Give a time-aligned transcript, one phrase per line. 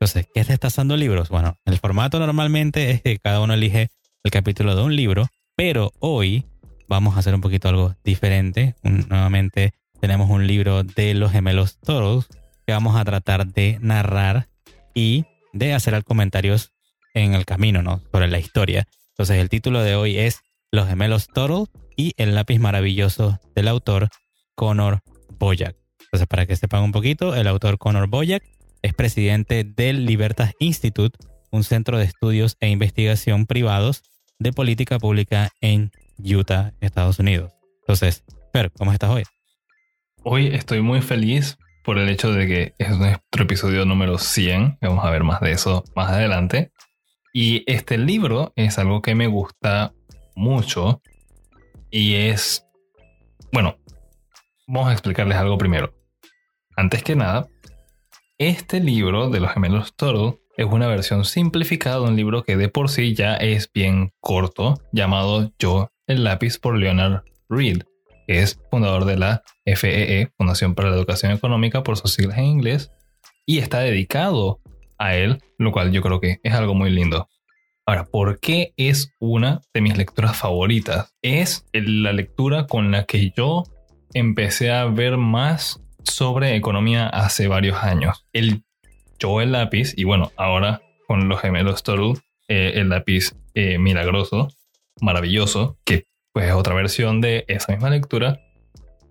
[0.00, 1.28] Entonces, ¿qué es Destazando Libros?
[1.28, 3.88] Bueno, el formato normalmente es que cada uno elige
[4.22, 5.26] el capítulo de un libro,
[5.56, 6.46] pero hoy
[6.86, 8.76] vamos a hacer un poquito algo diferente.
[8.84, 12.28] nuevamente tenemos un libro de los gemelos Toros
[12.64, 14.46] que vamos a tratar de narrar
[14.94, 16.70] y de hacer comentarios
[17.12, 18.00] en el camino, ¿no?
[18.12, 18.86] Sobre la historia.
[19.14, 21.64] Entonces el título de hoy es Los gemelos Turtle
[21.96, 24.10] y el lápiz maravilloso del autor
[24.54, 25.00] Connor
[25.40, 25.74] Boyack.
[26.02, 28.44] Entonces para que sepan un poquito, el autor Connor Boyack
[28.82, 31.18] es presidente del Libertas Institute,
[31.50, 34.02] un centro de estudios e investigación privados
[34.38, 37.52] de política pública en Utah, Estados Unidos.
[37.80, 39.24] Entonces, Per, ¿cómo estás hoy?
[40.22, 44.78] Hoy estoy muy feliz por el hecho de que es nuestro episodio número 100.
[44.80, 46.70] Vamos a ver más de eso más adelante.
[47.32, 49.92] Y este libro es algo que me gusta
[50.34, 51.02] mucho
[51.90, 52.66] y es,
[53.52, 53.78] bueno,
[54.66, 55.94] vamos a explicarles algo primero.
[56.76, 57.48] Antes que nada,
[58.38, 62.68] este libro de los gemelos Turtle es una versión simplificada de un libro que de
[62.68, 67.82] por sí ya es bien corto, llamado Yo el lápiz por Leonard Reed,
[68.28, 72.38] que es fundador de la FEE, e, Fundación para la Educación Económica por sus siglas
[72.38, 72.92] en inglés,
[73.44, 74.60] y está dedicado
[74.98, 77.28] a él, lo cual yo creo que es algo muy lindo.
[77.86, 81.12] Ahora, ¿por qué es una de mis lecturas favoritas?
[81.22, 83.64] Es la lectura con la que yo
[84.14, 88.26] empecé a ver más sobre economía hace varios años.
[89.18, 92.14] Yo el lápiz, y bueno, ahora con los gemelos Turtle,
[92.48, 94.48] eh, el lápiz eh, milagroso,
[95.00, 98.40] maravilloso, que pues es otra versión de esa misma lectura,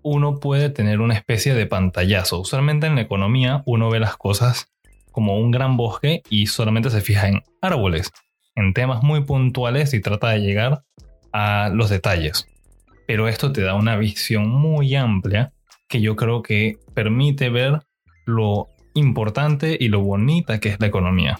[0.03, 2.39] uno puede tener una especie de pantallazo.
[2.39, 4.71] Usualmente en la economía uno ve las cosas
[5.11, 8.11] como un gran bosque y solamente se fija en árboles,
[8.55, 10.83] en temas muy puntuales y trata de llegar
[11.33, 12.47] a los detalles.
[13.07, 15.51] Pero esto te da una visión muy amplia
[15.87, 17.81] que yo creo que permite ver
[18.25, 21.39] lo importante y lo bonita que es la economía.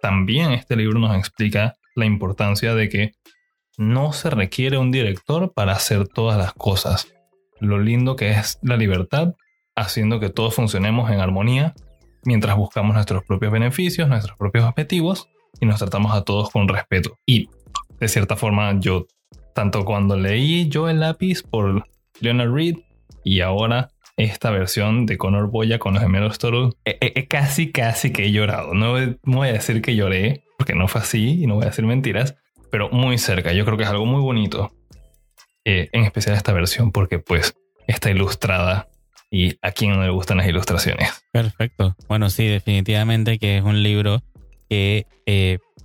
[0.00, 3.12] También este libro nos explica la importancia de que
[3.76, 7.14] no se requiere un director para hacer todas las cosas.
[7.60, 9.34] Lo lindo que es la libertad,
[9.74, 11.74] haciendo que todos funcionemos en armonía
[12.24, 15.28] mientras buscamos nuestros propios beneficios, nuestros propios objetivos
[15.60, 17.18] y nos tratamos a todos con respeto.
[17.26, 17.48] Y
[17.98, 19.06] de cierta forma yo,
[19.54, 21.84] tanto cuando leí yo el lápiz por
[22.20, 22.76] Leonard Reed
[23.28, 27.70] y ahora esta versión de Conor Boya con los gemelos Toro, eh, eh, eh, casi,
[27.70, 28.74] casi que he llorado.
[28.74, 31.84] No, voy a decir que lloré, porque no fue así y no voy a decir
[31.84, 32.36] mentiras,
[32.70, 33.52] pero muy cerca.
[33.52, 34.72] Yo creo que es algo muy bonito,
[35.64, 37.54] en especial esta versión, porque pues
[37.86, 38.88] está ilustrada
[39.30, 41.10] y a quien no le gustan las ilustraciones.
[41.30, 41.94] Perfecto.
[42.08, 44.22] Bueno, sí, definitivamente que es un libro
[44.70, 45.06] que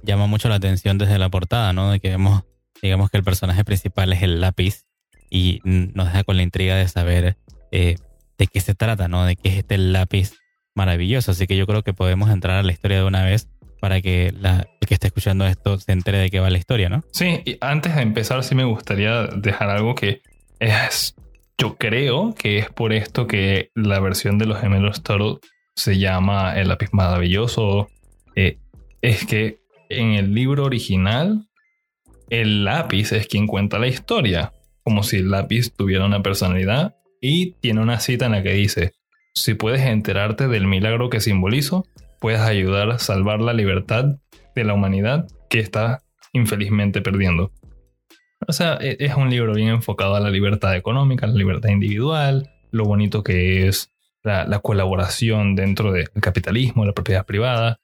[0.02, 1.92] llama mucho la atención desde la portada, ¿no?
[1.92, 2.44] De que vemos,
[2.81, 4.86] digamos que el personaje principal es el lápiz
[5.33, 7.38] y nos deja con la intriga de saber
[7.71, 9.25] de qué se trata, ¿no?
[9.25, 10.33] De qué es este lápiz
[10.75, 11.31] maravilloso.
[11.31, 13.49] Así que yo creo que podemos entrar a la historia de una vez
[13.81, 17.03] para que el que esté escuchando esto se entere de qué va la historia, ¿no?
[17.11, 20.21] Sí, antes de empezar sí me gustaría dejar algo que
[20.59, 21.16] es,
[21.57, 25.39] yo creo que es por esto que la versión de los gemelos Turtle
[25.75, 27.89] se llama El lápiz maravilloso.
[28.35, 28.59] Eh,
[29.01, 29.57] es que
[29.89, 31.47] en el libro original
[32.29, 37.53] el lápiz es quien cuenta la historia, como si el lápiz tuviera una personalidad y
[37.53, 38.94] tiene una cita en la que dice,
[39.33, 41.85] si puedes enterarte del milagro que simbolizo,
[42.19, 44.05] puedes ayudar a salvar la libertad
[44.55, 47.51] de la humanidad que está infelizmente perdiendo.
[48.47, 52.50] O sea, e-, es un libro bien enfocado a la libertad económica, la libertad individual,
[52.71, 53.89] lo bonito que es
[54.23, 57.79] la, colaboración dentro del capitalismo, la propiedad privada.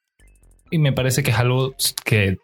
[0.72, 1.76] Y me parece que es algo
[2.06, 2.38] que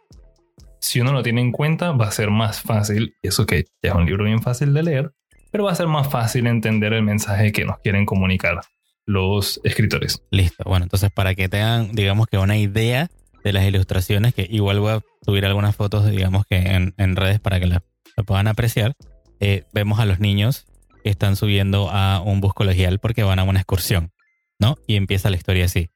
[0.86, 4.06] si uno lo tiene en cuenta va a ser más fácil, eso que es un
[4.06, 5.12] libro bien fácil de leer,
[5.52, 8.62] pero va a ser más fácil entender el mensaje que nos quieren comunicar
[9.08, 10.22] los escritores.
[10.30, 10.64] Listo.
[10.64, 13.10] Bueno, entonces para que tengan, digamos que una idea
[13.44, 17.60] de las ilustraciones, que igual voy a subir algunas fotos, digamos que en, redes para
[17.60, 17.82] que las
[18.28, 18.94] puedan apreciar,
[19.40, 20.68] eh, vemos a los niños
[21.04, 24.12] que están subiendo a un bus colegial porque van a una excursión,
[24.60, 24.76] ¿no?
[24.86, 25.90] Y empieza la historia así,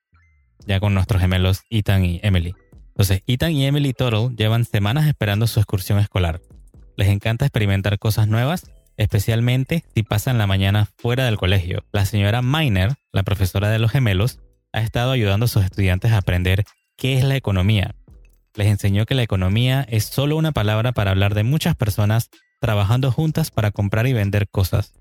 [0.65, 2.55] ya con nuestros gemelos Ethan y Emily.
[2.99, 6.41] Entonces, Ethan y Emily Tuttle llevan semanas esperando su excursión escolar.
[6.97, 11.85] Les encanta experimentar cosas nuevas especialmente si pasan la mañana fuera del colegio.
[11.93, 14.41] La señora Miner, la profesora de los gemelos,
[14.73, 16.65] ha estado ayudando a sus estudiantes a aprender
[16.97, 17.95] qué es la economía.
[18.55, 22.29] Les enseñó que la economía es solo una palabra para hablar de muchas personas
[22.59, 24.91] trabajando juntas para comprar y vender cosas.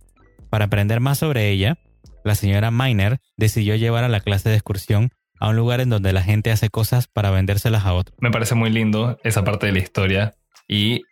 [0.50, 1.78] Para aprender más sobre ella,
[2.22, 6.12] la señora Miner decidió llevar a la clase de excursión a un lugar en donde
[6.12, 8.16] la gente hace cosas para vendérselas a otros.
[8.20, 10.34] Me parece muy lindo esa parte de la historia
[10.66, 11.02] y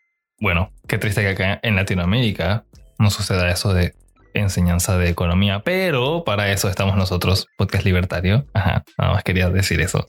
[0.41, 2.65] bueno, qué triste que acá en Latinoamérica
[2.99, 3.95] no suceda eso de
[4.35, 8.47] enseñanza de economía, pero para eso estamos nosotros, Podcast Libertario.
[8.53, 10.07] Ajá, nada más quería decir eso.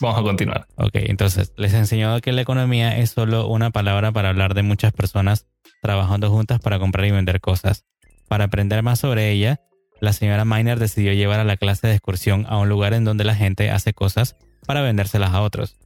[0.00, 0.66] Vamos a continuar.
[0.76, 4.92] Ok, entonces les enseñó que la economía es solo una palabra para hablar de muchas
[4.92, 5.48] personas
[5.82, 7.84] trabajando juntas para comprar y vender cosas.
[8.28, 9.60] Para aprender más sobre ella,
[10.00, 13.24] la señora Miner decidió llevar a la clase de excursión a un lugar en donde
[13.24, 14.36] la gente hace cosas
[14.66, 15.76] para vendérselas a otros.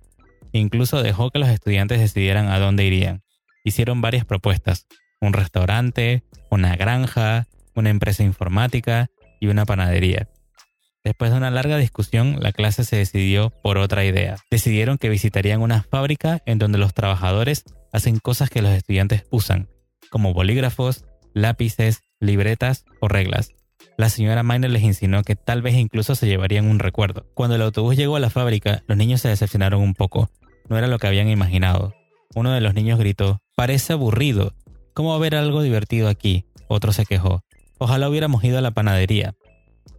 [0.53, 3.23] Incluso dejó que los estudiantes decidieran a dónde irían.
[3.65, 4.87] Hicieron varias propuestas,
[5.21, 9.09] un restaurante, una granja, una empresa informática
[9.41, 10.29] y una panadería.
[11.05, 14.37] Después de una larga discusión, la clase se decidió por otra idea.
[14.51, 19.69] Decidieron que visitarían una fábrica en donde los trabajadores hacen cosas que los estudiantes usan,
[20.11, 21.05] como bolígrafos,
[21.35, 23.51] lápices, libretas o reglas.
[23.99, 27.27] La señora Miner les insinuó que tal vez incluso se llevarían un recuerdo.
[27.35, 30.31] Cuando el autobús llegó a la fábrica, los niños se decepcionaron un poco.
[30.69, 31.95] No era lo que habían imaginado.
[32.35, 34.55] Uno de los niños gritó, Parece aburrido.
[34.95, 36.47] ¿Cómo va a haber algo divertido aquí?
[36.69, 37.43] Otro se quejó.
[37.79, 39.35] Ojalá hubiéramos ido a la panadería.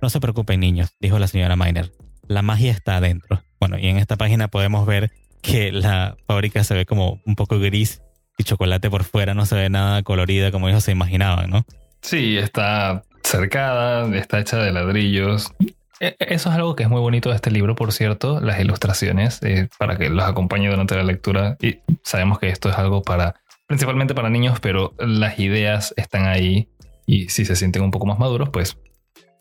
[0.01, 1.91] No se preocupen niños, dijo la señora Miner.
[2.27, 3.43] La magia está adentro.
[3.59, 5.11] Bueno, y en esta página podemos ver
[5.41, 8.01] que la fábrica se ve como un poco gris
[8.37, 11.65] y chocolate por fuera, no se ve nada colorida como ellos se imaginaban, ¿no?
[12.01, 15.53] Sí, está cercada, está hecha de ladrillos.
[15.99, 18.59] E, e, eso es algo que es muy bonito de este libro, por cierto, las
[18.59, 21.57] ilustraciones, eh, para que los acompañe durante la lectura.
[21.61, 23.35] Y sabemos que esto es algo para,
[23.67, 26.69] principalmente para niños, pero las ideas están ahí
[27.05, 28.77] y si se sienten un poco más maduros, pues,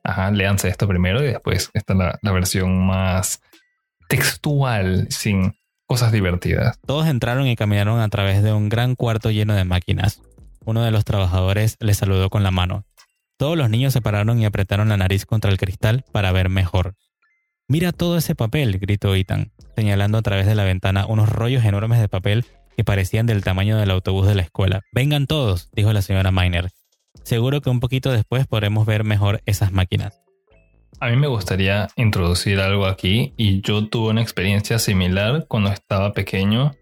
[0.04, 3.40] ajá, léanse esto primero y después está la, la versión más
[4.08, 5.54] textual, sin
[5.86, 6.78] cosas divertidas.
[6.86, 10.22] Todos entraron y caminaron a través de un gran cuarto lleno de máquinas.
[10.64, 12.84] Uno de los trabajadores les saludó con la mano.
[13.42, 16.94] Todos los niños se pararon y apretaron la nariz contra el cristal para ver mejor.
[17.66, 21.98] Mira todo ese papel, gritó Ethan, señalando a través de la ventana unos rollos enormes
[21.98, 22.44] de papel
[22.76, 24.82] que parecían del tamaño del autobús de la escuela.
[24.92, 26.70] Vengan todos, dijo la señora Miner.
[27.24, 30.22] Seguro que un poquito después podremos ver mejor esas máquinas.
[31.00, 36.12] A mí me gustaría introducir algo aquí y yo tuve una experiencia similar cuando estaba
[36.12, 36.76] pequeño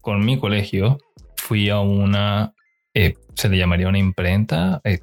[0.00, 0.98] con mi colegio.
[1.36, 2.52] Fui a una,
[2.94, 4.98] eh, se le llamaría una imprenta, eh,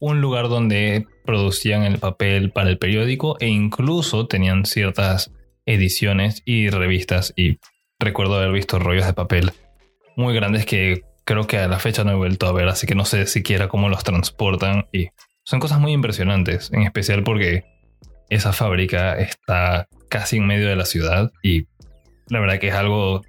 [0.00, 5.32] un lugar donde producían el papel para el periódico e incluso tenían ciertas
[5.66, 7.58] ediciones y revistas y
[7.98, 9.52] recuerdo haber visto rollos de papel
[10.18, 12.96] muy grandes que creo que a la fecha no he vuelto a ver, así que
[12.96, 15.10] no sé siquiera cómo los transportan y
[15.44, 17.64] son cosas muy impresionantes, en especial porque
[18.28, 21.66] esa fábrica está casi en medio de la ciudad y
[22.28, 23.22] la verdad que es algo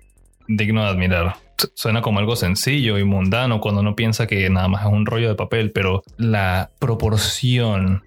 [0.48, 1.36] digno de admirar.
[1.74, 5.30] Suena como algo sencillo y mundano cuando uno piensa que nada más es un rollo
[5.30, 8.04] de papel, pero la proporción,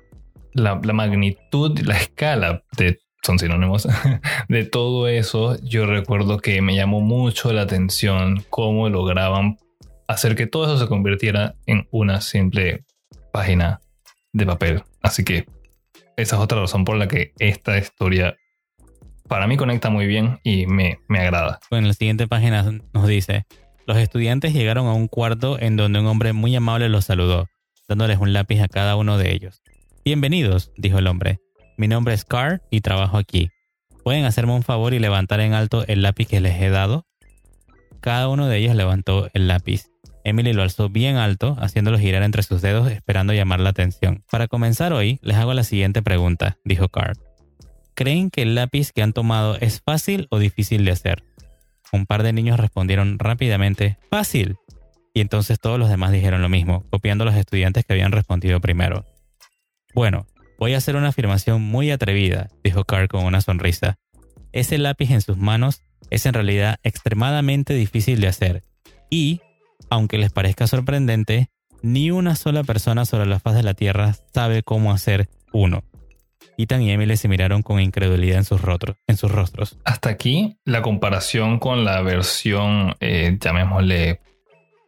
[0.53, 2.63] la, magnitud, la escala
[3.23, 3.89] son sinónimos
[4.49, 9.59] de todo eso, yo recuerdo que me llamó mucho la atención cómo lograban
[10.09, 12.85] hacer que todo eso se convirtiera en una simple
[13.33, 13.81] página
[14.33, 14.83] de papel.
[15.03, 15.47] Así que
[16.17, 18.37] esa es otra razón por la que esta historia
[19.33, 21.59] para mí conecta muy bien y me, me agrada.
[21.71, 23.47] En la siguiente página nos dice,
[23.87, 27.49] los estudiantes llegaron a un cuarto en donde un hombre muy amable los saludó,
[27.89, 29.63] dándoles un lápiz a cada uno de ellos.
[30.05, 31.39] Bienvenidos, dijo el hombre.
[31.79, 33.49] Mi nombre es Carr y trabajo aquí.
[34.05, 37.07] ¿Pueden hacerme un favor y levantar en alto el lápiz que les he dado?
[38.03, 39.87] Cada uno de ellos levantó el lápiz.
[40.25, 44.25] Emily lo alzó bien alto, haciéndolo girar entre sus dedos, esperando llamar la atención.
[44.31, 47.15] Para comenzar hoy, les hago la siguiente pregunta, dijo Carr.
[47.95, 51.25] ¿Creen que el lápiz que han tomado es fácil o difícil de hacer?
[51.93, 54.57] Un par de niños respondieron rápidamente, fácil.
[55.13, 58.61] Y entonces todos los demás dijeron lo mismo, copiando a los estudiantes que habían respondido
[58.61, 59.05] primero.
[59.95, 60.27] Bueno,
[60.59, 63.99] voy a hacer una afirmación muy atrevida, dijo Carr con una sonrisa.
[64.53, 68.65] Ese lápiz en sus manos es en realidad extremadamente difícil de hacer.
[69.11, 69.43] Y,
[69.91, 71.51] aunque les parezca sorprendente,
[71.83, 75.85] ni una sola persona sobre la faz de la Tierra sabe cómo hacer uno.
[76.71, 78.61] Y Emily se miraron con incredulidad en sus,
[79.07, 79.79] en sus rostros.
[79.85, 84.21] Hasta aquí la comparación con la versión, eh, llamémosle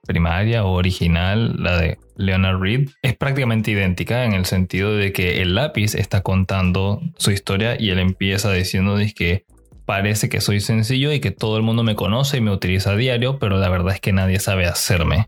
[0.07, 5.43] primaria o original, la de Leonard Reed, es prácticamente idéntica en el sentido de que
[5.43, 9.45] el lápiz está contando su historia y él empieza diciendo que
[9.87, 12.97] parece que soy sencillo y que todo el mundo me conoce y me utiliza a
[12.97, 15.27] diario, pero la verdad es que nadie sabe hacerme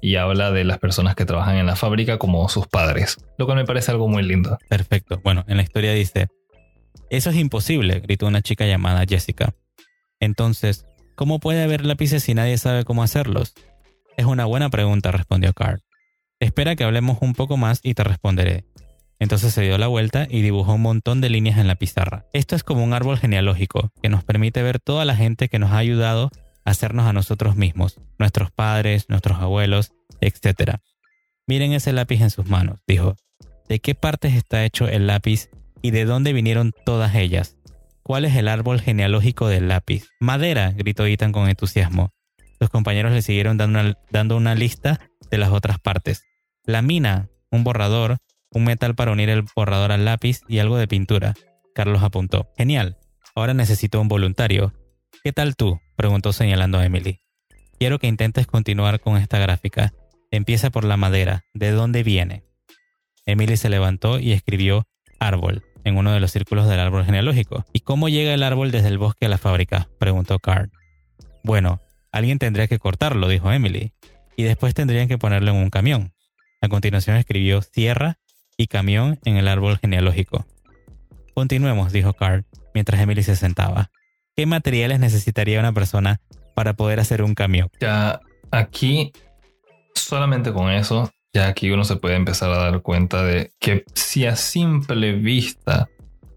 [0.00, 3.58] y habla de las personas que trabajan en la fábrica como sus padres, lo cual
[3.58, 4.58] me parece algo muy lindo.
[4.68, 5.20] Perfecto.
[5.22, 6.28] Bueno, en la historia dice,
[7.10, 9.54] Eso es imposible, gritó una chica llamada Jessica.
[10.20, 13.54] Entonces, ¿cómo puede haber lápices si nadie sabe cómo hacerlos?
[14.16, 15.80] Es una buena pregunta, respondió Card.
[16.40, 18.64] Espera que hablemos un poco más y te responderé.
[19.20, 22.26] Entonces se dio la vuelta y dibujó un montón de líneas en la pizarra.
[22.32, 25.72] Esto es como un árbol genealógico que nos permite ver toda la gente que nos
[25.72, 26.30] ha ayudado
[26.70, 30.76] hacernos a nosotros mismos, nuestros padres, nuestros abuelos, etc.
[31.46, 33.16] Miren ese lápiz en sus manos, dijo.
[33.68, 35.50] ¿De qué partes está hecho el lápiz
[35.82, 37.56] y de dónde vinieron todas ellas?
[38.02, 40.06] ¿Cuál es el árbol genealógico del lápiz?
[40.20, 42.10] Madera, gritó Ethan con entusiasmo.
[42.58, 46.22] Los compañeros le siguieron dando dando una lista de las otras partes.
[46.64, 48.16] La mina, un borrador,
[48.50, 51.34] un metal para unir el borrador al lápiz y algo de pintura.
[51.74, 52.50] Carlos apuntó.
[52.56, 52.96] Genial.
[53.34, 54.72] Ahora necesito un voluntario.
[55.24, 55.80] ¿Qué tal tú?
[55.96, 57.20] preguntó señalando a Emily.
[57.78, 59.92] Quiero que intentes continuar con esta gráfica.
[60.30, 61.44] Empieza por la madera.
[61.54, 62.44] ¿De dónde viene?
[63.26, 64.86] Emily se levantó y escribió
[65.18, 67.64] árbol en uno de los círculos del árbol genealógico.
[67.72, 69.88] ¿Y cómo llega el árbol desde el bosque a la fábrica?
[69.98, 70.70] preguntó Card.
[71.42, 71.80] Bueno,
[72.12, 73.92] alguien tendría que cortarlo, dijo Emily,
[74.36, 76.12] y después tendrían que ponerlo en un camión.
[76.60, 78.18] A continuación escribió sierra
[78.56, 80.46] y camión en el árbol genealógico.
[81.34, 82.44] Continuemos, dijo Card,
[82.74, 83.90] mientras Emily se sentaba.
[84.38, 86.20] ¿Qué materiales necesitaría una persona
[86.54, 87.70] para poder hacer un camión?
[87.80, 88.20] Ya
[88.52, 89.10] aquí,
[89.96, 94.26] solamente con eso, ya aquí uno se puede empezar a dar cuenta de que si
[94.26, 95.88] a simple vista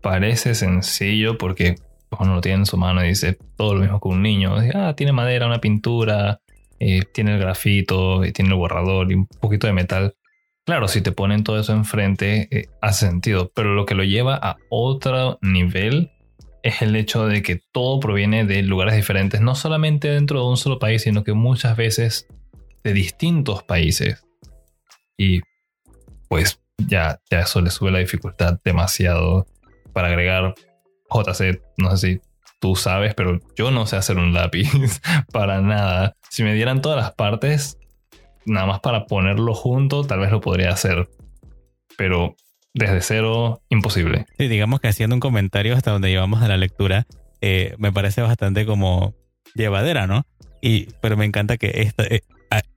[0.02, 1.76] parece sencillo, porque
[2.20, 4.96] uno lo tiene en su mano y dice todo lo mismo que un niño, ah,
[4.98, 6.42] tiene madera, una pintura,
[6.80, 10.16] eh, tiene el grafito, tiene el borrador y un poquito de metal.
[10.66, 14.40] Claro, si te ponen todo eso enfrente, eh, hace sentido, pero lo que lo lleva
[14.42, 16.10] a otro nivel
[16.64, 20.58] es el hecho de que todo proviene de lugares diferentes, no solamente dentro de un
[20.58, 22.28] solo país, sino que muchas veces
[22.84, 24.24] de distintos países.
[25.18, 25.42] Y
[26.28, 29.46] pues ya, ya eso le sube la dificultad demasiado
[29.94, 30.56] para agregar
[31.10, 32.22] JC, no sé si
[32.60, 34.70] tú sabes, pero yo no sé hacer un lápiz
[35.32, 36.16] para nada.
[36.30, 37.78] Si me dieran todas las partes,
[38.46, 41.10] nada más para ponerlo junto, tal vez lo podría hacer.
[41.98, 42.36] Pero
[42.74, 44.26] desde cero, imposible.
[44.38, 47.06] Sí, digamos que haciendo un comentario hasta donde llevamos a la lectura,
[47.42, 49.16] eh, me parece bastante como
[49.56, 50.26] llevadera, ¿no?
[50.62, 52.22] Y, pero me encanta que esta, eh,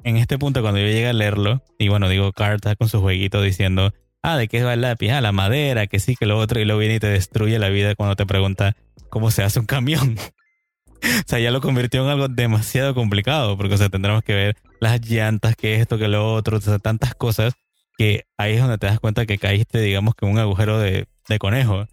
[0.03, 3.43] en este punto, cuando yo llegué a leerlo, y bueno, digo, Carta con su jueguito
[3.43, 5.11] diciendo, ah, ¿de qué va el lápiz?
[5.11, 7.69] Ah, la madera, que sí, que lo otro, y luego viene y te destruye la
[7.69, 8.77] vida cuando te pregunta
[9.11, 10.17] cómo se hace un camión.
[11.03, 14.57] o sea, ya lo convirtió en algo demasiado complicado, porque, o sea, tendremos que ver
[14.81, 17.55] las llantas, que esto, que lo otro, o sea, tantas cosas
[17.97, 21.39] que ahí es donde te das cuenta que caíste, digamos, que un agujero de, de
[21.39, 21.87] conejo.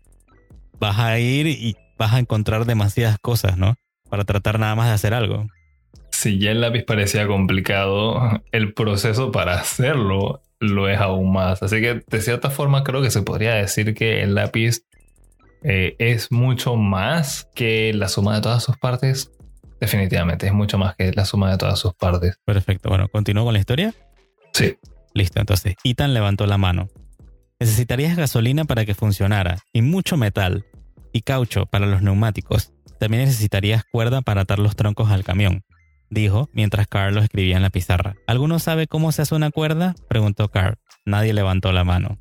[0.79, 3.75] Vas a ir y vas a encontrar demasiadas cosas, ¿no?
[4.09, 5.47] Para tratar nada más de hacer algo.
[6.11, 11.61] Si ya el lápiz parecía complicado, el proceso para hacerlo lo es aún más.
[11.63, 14.83] Así que de cierta forma creo que se podría decir que el lápiz
[15.63, 19.31] eh, es mucho más que la suma de todas sus partes.
[19.79, 22.37] Definitivamente, es mucho más que la suma de todas sus partes.
[22.45, 22.89] Perfecto.
[22.89, 23.93] Bueno, ¿continúo con la historia?
[24.53, 24.75] Sí.
[25.13, 26.89] Listo, entonces Ethan levantó la mano.
[27.59, 30.65] Necesitarías gasolina para que funcionara, y mucho metal,
[31.13, 32.73] y caucho para los neumáticos.
[32.99, 35.63] También necesitarías cuerda para atar los troncos al camión,
[36.09, 38.15] dijo mientras Carl lo escribía en la pizarra.
[38.27, 39.95] ¿Alguno sabe cómo se hace una cuerda?
[40.07, 40.77] preguntó Carl.
[41.05, 42.19] Nadie levantó la mano.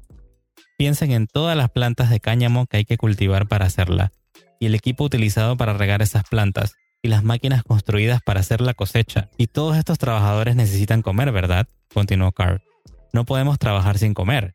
[0.78, 4.12] Piensen en todas las plantas de cáñamo que hay que cultivar para hacerla,
[4.58, 8.74] y el equipo utilizado para regar esas plantas, y las máquinas construidas para hacer la
[8.74, 9.28] cosecha.
[9.36, 11.66] Y todos estos trabajadores necesitan comer, ¿verdad?
[11.92, 12.62] continuó Carl.
[13.12, 14.54] No podemos trabajar sin comer,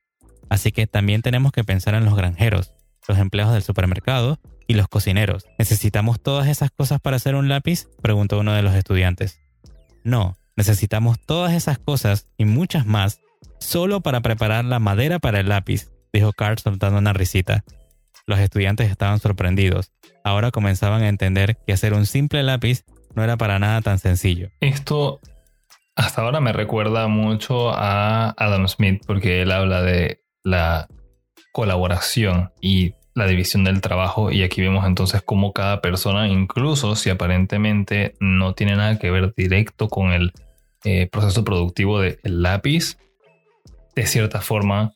[0.49, 2.73] así que también tenemos que pensar en los granjeros,
[3.07, 5.45] los empleados del supermercado y los cocineros.
[5.57, 7.87] ¿Necesitamos todas esas cosas para hacer un lápiz?
[8.01, 9.39] preguntó uno de los estudiantes.
[10.03, 13.19] No, necesitamos todas esas cosas y muchas más
[13.59, 17.63] solo para preparar la madera para el lápiz, dijo Carl soltando una risita.
[18.27, 19.91] Los estudiantes estaban sorprendidos.
[20.23, 22.83] Ahora comenzaban a entender que hacer un simple lápiz
[23.13, 24.49] no era para nada tan sencillo.
[24.61, 25.19] Esto
[25.95, 30.87] hasta ahora me recuerda mucho a Adam Smith porque él habla de la
[31.51, 37.09] colaboración y la división del trabajo y aquí vemos entonces cómo cada persona, incluso si
[37.09, 40.33] aparentemente no tiene nada que ver directo con el
[40.83, 42.97] eh, proceso productivo del lápiz,
[43.95, 44.93] de cierta forma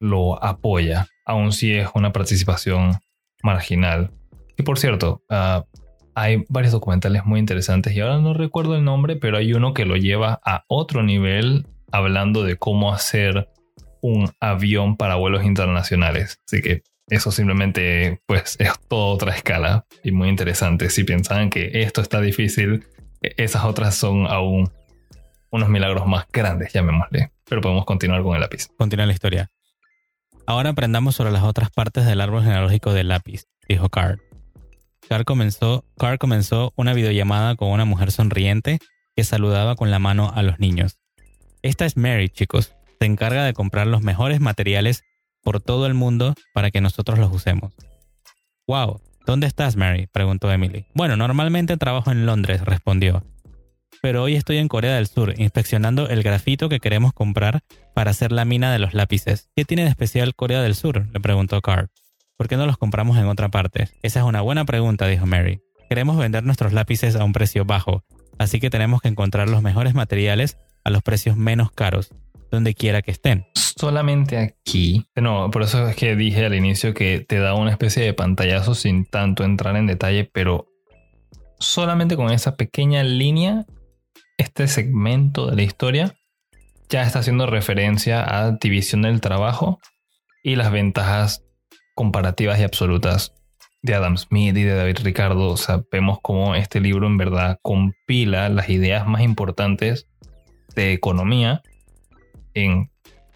[0.00, 2.98] lo apoya, aun si es una participación
[3.42, 4.10] marginal.
[4.56, 5.62] Y por cierto, uh,
[6.20, 9.84] hay varios documentales muy interesantes y ahora no recuerdo el nombre, pero hay uno que
[9.84, 13.48] lo lleva a otro nivel hablando de cómo hacer
[14.00, 16.40] un avión para vuelos internacionales.
[16.46, 20.90] Así que eso simplemente pues es toda otra escala y muy interesante.
[20.90, 22.84] Si pensaban que esto está difícil,
[23.22, 24.70] e-, esas otras son aún
[25.50, 27.30] unos milagros más grandes, llamémosle.
[27.48, 28.66] Pero podemos continuar con el lápiz.
[28.76, 29.50] Continúa la historia.
[30.46, 33.44] Ahora aprendamos sobre las otras partes del árbol genealógico del lápiz.
[33.68, 34.20] dijo Carl.
[35.08, 38.78] Carl comenzó, Carl comenzó una videollamada con una mujer sonriente
[39.16, 40.98] que saludaba con la mano a los niños.
[41.62, 42.74] Esta es Mary, chicos.
[43.00, 45.02] Se encarga de comprar los mejores materiales
[45.42, 47.72] por todo el mundo para que nosotros los usemos.
[48.66, 50.08] Wow, ¿dónde estás, Mary?
[50.12, 50.84] preguntó Emily.
[50.94, 53.24] Bueno, normalmente trabajo en Londres, respondió.
[54.02, 57.60] Pero hoy estoy en Corea del Sur, inspeccionando el grafito que queremos comprar
[57.94, 59.48] para hacer la mina de los lápices.
[59.56, 61.06] ¿Qué tiene de especial Corea del Sur?
[61.12, 61.88] le preguntó Carl.
[62.38, 63.88] ¿Por qué no los compramos en otra parte?
[64.00, 65.60] Esa es una buena pregunta, dijo Mary.
[65.88, 68.04] Queremos vender nuestros lápices a un precio bajo,
[68.38, 72.14] así que tenemos que encontrar los mejores materiales a los precios menos caros,
[72.52, 73.44] donde quiera que estén.
[73.56, 75.04] Solamente aquí.
[75.16, 78.76] No, por eso es que dije al inicio que te da una especie de pantallazo
[78.76, 80.68] sin tanto entrar en detalle, pero
[81.58, 83.66] solamente con esa pequeña línea,
[84.36, 86.14] este segmento de la historia
[86.88, 89.80] ya está haciendo referencia a división del trabajo
[90.44, 91.42] y las ventajas
[91.98, 93.34] comparativas y absolutas
[93.82, 95.48] de Adam Smith y de David Ricardo.
[95.48, 100.06] O sea, vemos cómo este libro en verdad compila las ideas más importantes
[100.76, 101.60] de economía
[102.54, 102.92] en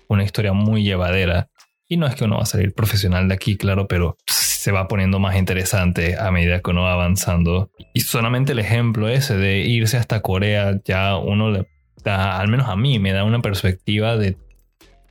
[0.07, 1.49] una historia muy llevadera.
[1.89, 4.87] Y no es que uno va a salir profesional de aquí, claro, pero se va
[4.87, 7.73] poniendo más interesante a medida que uno va avanzando.
[7.93, 11.67] Y solamente el ejemplo ese de irse hasta Corea, ya uno
[12.05, 14.37] al menos a mí, me da una perspectiva de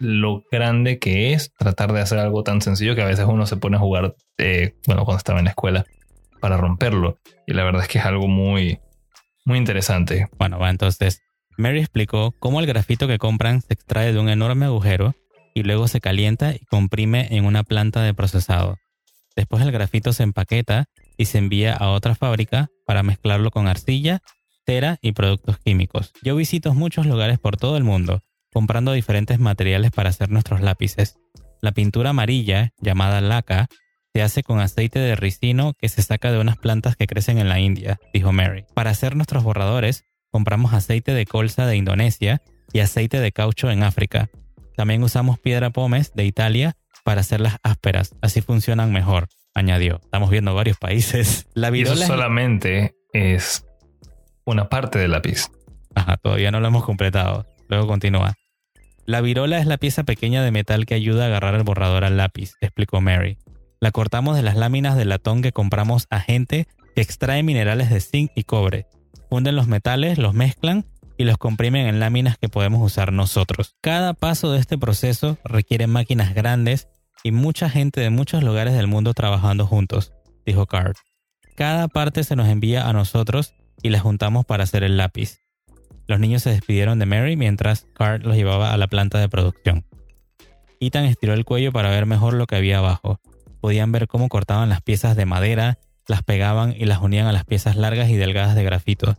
[0.02, 3.58] lo grande que es tratar de hacer algo tan sencillo que a veces uno se
[3.58, 5.86] pone a jugar, eh, bueno, cuando estaba en la escuela,
[6.40, 7.20] para romperlo.
[7.46, 8.80] Y la verdad es que es algo muy,
[9.46, 10.28] muy interesante.
[10.40, 11.22] Bueno, va, entonces,
[11.56, 15.14] Mary explicó cómo el grafito que compran se extrae de un enorme agujero
[15.54, 18.78] y luego se calienta y comprime en una planta de procesado.
[19.36, 24.22] Después el grafito se empaqueta y se envía a otra fábrica para mezclarlo con arcilla,
[24.66, 26.12] cera y productos químicos.
[26.24, 31.18] Yo visito muchos lugares por todo el mundo comprando diferentes materiales para hacer nuestros lápices.
[31.62, 33.68] La pintura amarilla, llamada laca,
[34.14, 37.50] se hace con aceite de ricino que se saca de unas plantas que crecen en
[37.50, 38.66] la India, dijo Mary.
[38.74, 42.42] Para hacer nuestros borradores, compramos aceite de colza de Indonesia
[42.74, 44.30] y aceite de caucho en África.
[44.76, 50.00] También usamos piedra pómez de Italia para hacerlas ásperas, así funcionan mejor, añadió.
[50.04, 51.48] Estamos viendo varios países.
[51.54, 53.66] La virola eso solamente es
[54.46, 55.50] una parte del lápiz.
[55.96, 57.46] Ajá, todavía no lo hemos completado.
[57.68, 58.34] Luego continúa.
[59.12, 62.16] La virola es la pieza pequeña de metal que ayuda a agarrar el borrador al
[62.16, 63.38] lápiz, explicó Mary.
[63.82, 68.00] La cortamos de las láminas de latón que compramos a gente que extrae minerales de
[68.00, 68.88] zinc y cobre.
[69.30, 70.86] Funden los metales, los mezclan
[71.18, 73.76] y los comprimen en láminas que podemos usar nosotros.
[73.82, 76.88] Cada paso de este proceso requiere máquinas grandes
[77.22, 80.14] y mucha gente de muchos lugares del mundo trabajando juntos,
[80.46, 80.96] dijo Card.
[81.58, 85.42] Cada parte se nos envía a nosotros y la juntamos para hacer el lápiz.
[86.12, 89.86] Los niños se despidieron de Mary mientras Card los llevaba a la planta de producción.
[90.82, 93.22] Ethan estiró el cuello para ver mejor lo que había abajo.
[93.62, 97.46] Podían ver cómo cortaban las piezas de madera, las pegaban y las unían a las
[97.46, 99.16] piezas largas y delgadas de grafito.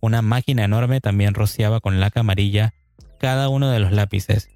[0.00, 2.74] Una máquina enorme también rociaba con laca amarilla
[3.20, 4.48] cada uno de los lápices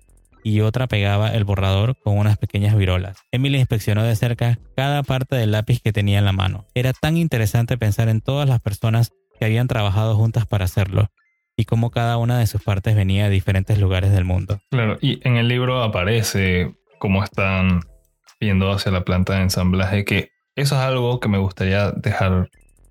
[0.42, 3.18] y otra pegaba el borrador con unas pequeñas virolas.
[3.30, 6.66] Emily inspeccionó de cerca cada parte del lápiz que tenía en la mano.
[6.74, 11.12] Era tan interesante pensar en todas las personas que habían trabajado juntas para hacerlo
[11.56, 14.60] y cómo cada una de sus partes venía de diferentes lugares del mundo.
[14.70, 17.80] Claro, y en el libro aparece cómo están
[18.38, 22.50] viendo hacia la planta de ensamblaje, que eso es algo que me gustaría dejar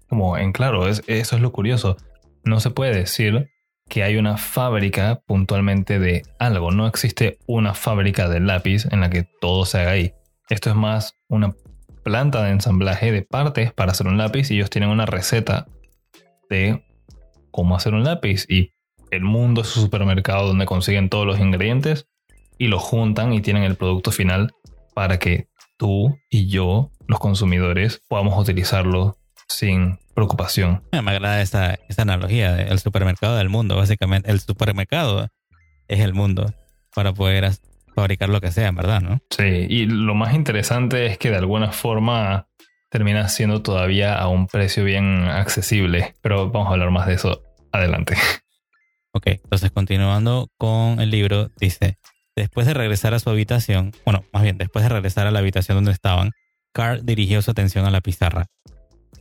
[0.10, 1.98] como en claro, es, eso es lo curioso.
[2.44, 3.50] No se puede decir
[3.88, 9.10] que hay una fábrica puntualmente de algo, no existe una fábrica de lápiz en la
[9.10, 10.14] que todo se haga ahí.
[10.50, 11.54] Esto es más una
[12.04, 15.68] planta de ensamblaje de partes para hacer un lápiz y ellos tienen una receta
[16.50, 16.84] de
[17.56, 18.74] cómo hacer un lápiz y
[19.12, 22.06] el mundo es su supermercado donde consiguen todos los ingredientes
[22.58, 24.52] y los juntan y tienen el producto final
[24.94, 30.84] para que tú y yo, los consumidores, podamos utilizarlo sin preocupación.
[30.92, 33.78] Me agrada esta, esta analogía del supermercado del mundo.
[33.78, 35.30] Básicamente, el supermercado
[35.88, 36.54] es el mundo
[36.94, 37.50] para poder
[37.96, 39.00] fabricar lo que sea, ¿verdad?
[39.00, 39.20] ¿no?
[39.30, 42.50] Sí, y lo más interesante es que de alguna forma
[42.90, 46.16] termina siendo todavía a un precio bien accesible.
[46.22, 47.45] Pero vamos a hablar más de eso
[47.76, 48.16] adelante.
[49.12, 51.98] Ok, entonces continuando con el libro, dice,
[52.36, 55.78] después de regresar a su habitación, bueno, más bien, después de regresar a la habitación
[55.78, 56.32] donde estaban,
[56.74, 58.48] Carl dirigió su atención a la pizarra.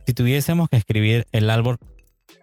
[0.05, 1.77] Si tuviésemos que escribir el árbol,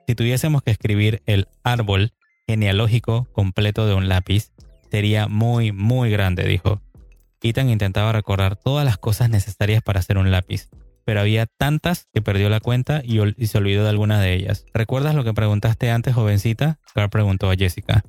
[0.06, 2.14] si tuviésemos que escribir el árbol
[2.46, 4.50] genealógico completo de un lápiz,
[4.90, 6.80] sería muy, muy grande, dijo.
[7.42, 10.70] Ethan intentaba recordar todas las cosas necesarias para hacer un lápiz,
[11.04, 14.64] pero había tantas que perdió la cuenta y, se olvidó de alguna de ellas.
[14.72, 16.78] ¿Recuerdas lo que preguntaste antes, jovencita?
[16.94, 18.04] Carl preguntó a Jessica.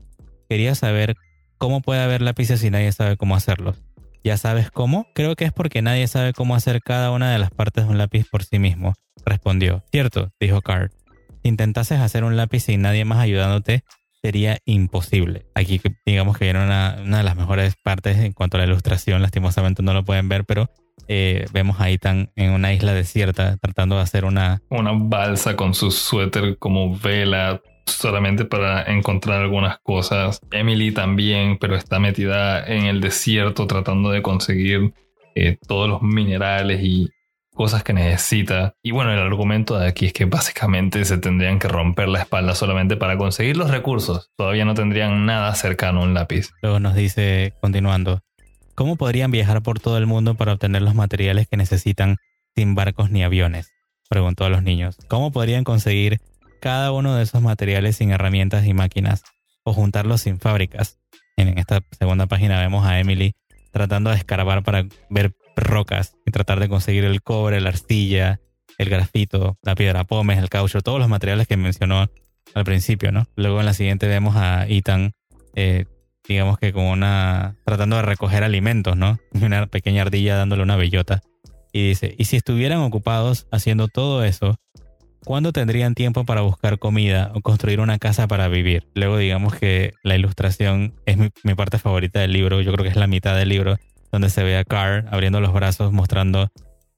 [0.50, 1.16] Quería saber
[1.58, 3.84] cómo puede haber lápices si nadie sabe cómo hacerlos.
[4.24, 5.08] ¿Ya sabes cómo?
[5.14, 7.98] Creo que es porque nadie sabe cómo hacer cada una de las partes de un
[7.98, 8.94] lápiz por sí mismo,
[9.26, 9.84] respondió.
[9.92, 10.92] Cierto, dijo Carl.
[11.42, 13.84] Si intentases hacer un lápiz sin nadie más ayudándote,
[14.22, 15.46] sería imposible.
[15.56, 19.22] Aquí digamos que era una, una, de las mejores partes en cuanto a la ilustración,
[19.22, 20.70] lastimosamente no lo pueden ver, pero
[21.08, 24.62] eh, vemos a Ethan en una isla desierta tratando de hacer una...
[24.70, 30.40] Una balsa con su suéter como vela solamente para encontrar algunas cosas.
[30.52, 34.94] Emily también, pero está metida en el desierto tratando de conseguir
[35.36, 37.10] eh, todos los minerales y
[37.54, 38.76] cosas que necesita.
[38.82, 42.56] Y bueno, el argumento de aquí es que básicamente se tendrían que romper la espalda
[42.56, 44.32] solamente para conseguir los recursos.
[44.36, 46.52] Todavía no tendrían nada cercano a un lápiz.
[46.62, 48.22] Luego nos dice, continuando,
[48.76, 52.18] ¿cómo podrían viajar por todo el mundo para obtener los materiales que necesitan
[52.56, 53.72] sin barcos ni aviones?
[54.10, 54.98] Preguntó a los niños.
[55.08, 56.20] ¿Cómo podrían conseguir
[56.62, 59.24] cada uno de esos materiales sin herramientas y máquinas
[59.64, 61.00] o juntarlos sin fábricas?
[61.36, 63.36] En esta segunda página vemos a Emily
[63.72, 68.40] tratando de escarbar para ver rocas y tratar de conseguir el cobre, la arcilla,
[68.78, 72.08] el grafito, la piedra pómez, el caucho, todos los materiales que mencionó
[72.54, 73.26] al principio, ¿no?
[73.36, 75.14] Luego en la siguiente vemos a Ethan,
[75.56, 75.86] eh,
[76.28, 79.20] digamos que como una, tratando de recoger alimentos, ¿no?
[79.34, 81.22] Y una pequeña ardilla dándole una bellota.
[81.72, 84.58] Y dice, y si estuvieran ocupados haciendo todo eso,
[85.26, 88.88] ¿cuándo tendrían tiempo para buscar comida o construir una casa para vivir?
[88.94, 92.92] Luego digamos que la ilustración es mi, mi parte favorita del libro, yo creo que
[92.92, 93.78] es la mitad del libro,
[94.12, 96.52] donde se ve a Carr abriendo los brazos mostrando,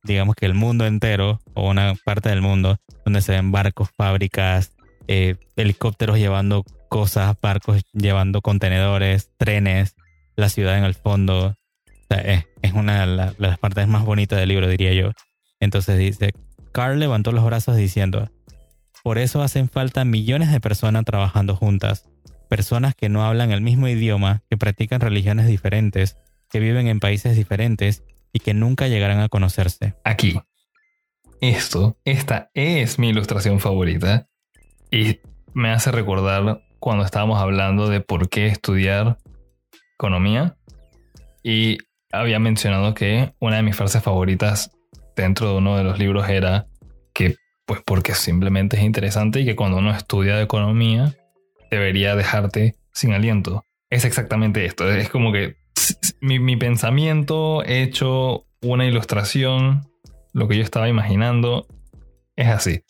[0.04, 4.74] digamos que el mundo entero o una parte del mundo, donde se ven barcos, fábricas,
[5.08, 9.96] eh, helicópteros llevando cosas, barcos llevando contenedores, trenes,
[10.36, 11.56] la ciudad en el fondo.
[12.10, 15.12] es, una de, las partes más bonitas del libro, diría yo.
[15.60, 16.34] Entonces dice,
[16.72, 18.30] Carl levantó los brazos diciendo,
[19.04, 22.10] por eso hacen falta millones de personas trabajando juntas,
[22.50, 26.18] personas que no hablan el mismo idioma, que practican religiones diferentes,
[26.50, 29.96] que viven en países diferentes y que nunca llegarán a conocerse.
[30.04, 30.40] Aquí.
[31.42, 34.28] Esto, esta es mi ilustración favorita
[34.90, 35.20] y
[35.54, 39.18] me hace recordar cuando estábamos hablando de por qué estudiar
[39.96, 40.56] economía
[41.42, 41.80] y
[42.12, 44.70] había mencionado que una de mis frases favoritas
[45.16, 46.68] dentro de uno de los libros era
[47.12, 51.16] que pues porque simplemente es interesante y que cuando uno estudia economía
[51.72, 53.66] debería dejarte sin aliento.
[53.90, 55.56] Es exactamente esto, es como que
[56.22, 59.90] mi, pensamiento hecho una ilustración,
[60.34, 61.66] lo que yo estaba imaginando,
[62.36, 62.84] es así.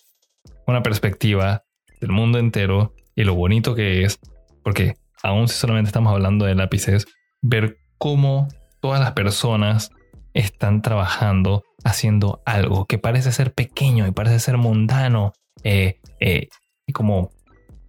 [0.67, 1.63] Una perspectiva
[2.01, 4.19] del mundo entero y lo bonito que es,
[4.63, 7.07] porque aún si solamente estamos hablando de lápices,
[7.41, 8.47] ver cómo
[8.81, 9.91] todas las personas
[10.33, 16.49] están trabajando haciendo algo que parece ser pequeño y parece ser mundano eh, eh,
[16.85, 17.31] y como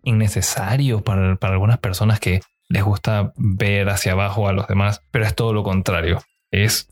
[0.05, 5.25] innecesario para, para algunas personas que les gusta ver hacia abajo a los demás, pero
[5.25, 6.23] es todo lo contrario.
[6.51, 6.89] Es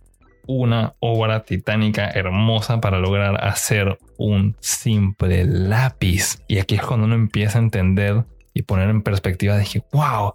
[0.46, 6.42] una obra titánica hermosa para lograr hacer un simple lápiz.
[6.48, 10.34] Y aquí es cuando uno empieza a entender y poner en perspectiva de que, wow,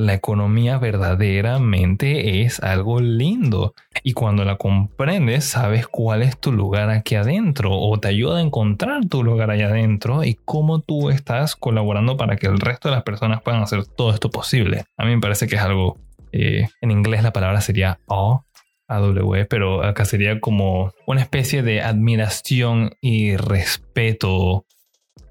[0.00, 3.74] la economía verdaderamente es algo lindo.
[4.02, 8.42] Y cuando la comprendes, sabes cuál es tu lugar aquí adentro o te ayuda a
[8.42, 12.94] encontrar tu lugar allá adentro y cómo tú estás colaborando para que el resto de
[12.94, 14.86] las personas puedan hacer todo esto posible.
[14.96, 15.98] A mí me parece que es algo,
[16.32, 18.40] eh, en inglés la palabra sería awe,
[18.90, 24.66] AW, pero acá sería como una especie de admiración y respeto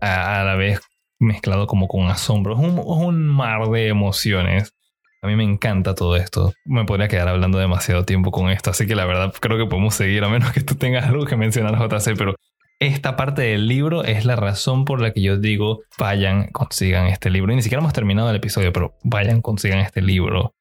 [0.01, 0.79] a, a la vez
[1.19, 2.53] mezclado como con asombro.
[2.53, 4.73] Es un, mar de emociones.
[5.21, 6.53] A mí me encanta todo esto.
[6.65, 9.93] Me podría quedar hablando demasiado tiempo con esto, así que la verdad creo que podemos
[9.93, 12.35] seguir, a menos que tú tengas algo que mencionar, JC, pero
[12.79, 17.29] esta parte del libro es la razón por la que yo digo vayan, consigan este
[17.29, 17.51] libro.
[17.51, 20.53] Y ni siquiera hemos terminado el episodio, pero vayan, consigan este libro,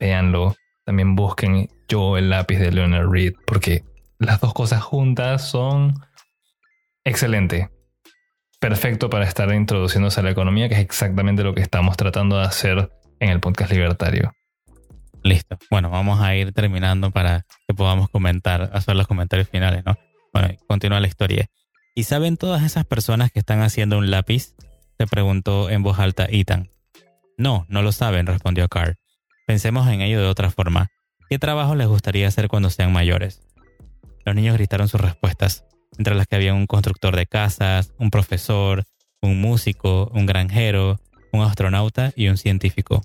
[0.00, 0.56] véanlo.
[0.84, 3.84] También busquen yo el lápiz de Leonard Reed, porque
[4.18, 5.94] las dos cosas juntas son
[7.04, 7.68] excelente
[8.60, 12.44] perfecto para estar introduciéndose a la economía, que es exactamente lo que estamos tratando de
[12.44, 14.32] hacer en el podcast libertario.
[15.22, 15.58] Listo.
[15.70, 19.96] Bueno, vamos a ir terminando para que podamos comentar, hacer los comentarios finales, ¿no?
[20.32, 21.46] Bueno, continúa la historia.
[21.94, 24.54] ¿Y saben todas esas personas que están haciendo un lápiz?
[24.98, 26.70] Se preguntó en voz alta Ethan.
[27.36, 28.96] No, no lo saben, respondió Carl.
[29.46, 30.88] Pensemos en ello de otra forma.
[31.30, 33.40] ¿Qué trabajo les gustaría hacer cuando sean mayores?
[34.24, 35.64] Los niños gritaron sus respuestas
[35.96, 38.82] entre las que había un constructor de casas, un profesor,
[39.22, 40.98] un músico, un granjero,
[41.32, 43.02] un astronauta y un científico.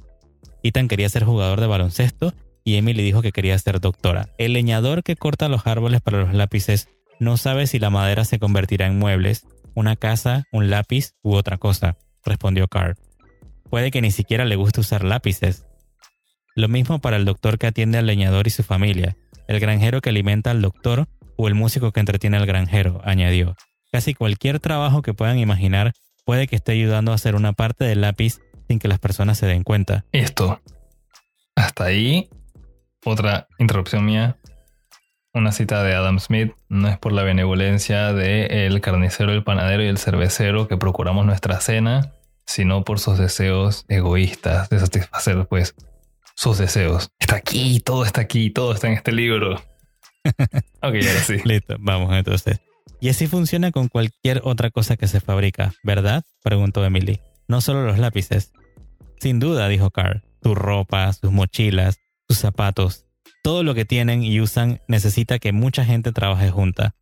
[0.64, 2.34] Ethan quería ser jugador de baloncesto
[2.64, 4.30] y Emily dijo que quería ser doctora.
[4.40, 8.40] El leñador que corta los árboles para los lápices no sabe si la madera se
[8.40, 12.96] convertirá en muebles, una casa, un lápiz u otra cosa, respondió Carl.
[13.70, 15.68] Puede que ni siquiera le guste usar lápices.
[16.58, 19.18] Lo mismo para el doctor que atiende al leñador y su familia,
[19.50, 23.58] el granjero que alimenta al doctor o el músico que entretiene al granjero, añadió.
[23.92, 25.92] Casi cualquier trabajo que puedan imaginar
[26.24, 28.40] puede que esté ayudando a hacer una parte del lápiz
[28.70, 30.06] sin que las personas se den cuenta.
[30.14, 30.62] Esto.
[31.58, 32.30] Hasta ahí,
[33.04, 34.38] otra interrupción mía.
[35.34, 39.84] Una cita de Adam Smith, no es por la benevolencia de el carnicero, el panadero
[39.84, 42.14] y el cervecero que procuramos nuestra cena,
[42.46, 45.76] sino por sus deseos egoístas de satisfacer pues
[46.36, 47.10] sus deseos.
[47.20, 49.56] Está aquí, todo está aquí, todo está en este libro.
[50.26, 50.36] ok,
[50.82, 51.38] ahora sí.
[51.44, 52.60] Listo, vamos entonces.
[53.00, 56.24] Y así funciona con cualquier otra cosa que se fabrica, ¿verdad?
[56.44, 57.20] preguntó Emily.
[57.48, 58.52] No solo los lápices.
[59.20, 60.24] Sin duda, dijo Carl.
[60.42, 63.06] Su ropa, sus mochilas, sus zapatos,
[63.44, 66.96] todo lo que tienen y usan necesita que mucha gente trabaje junta.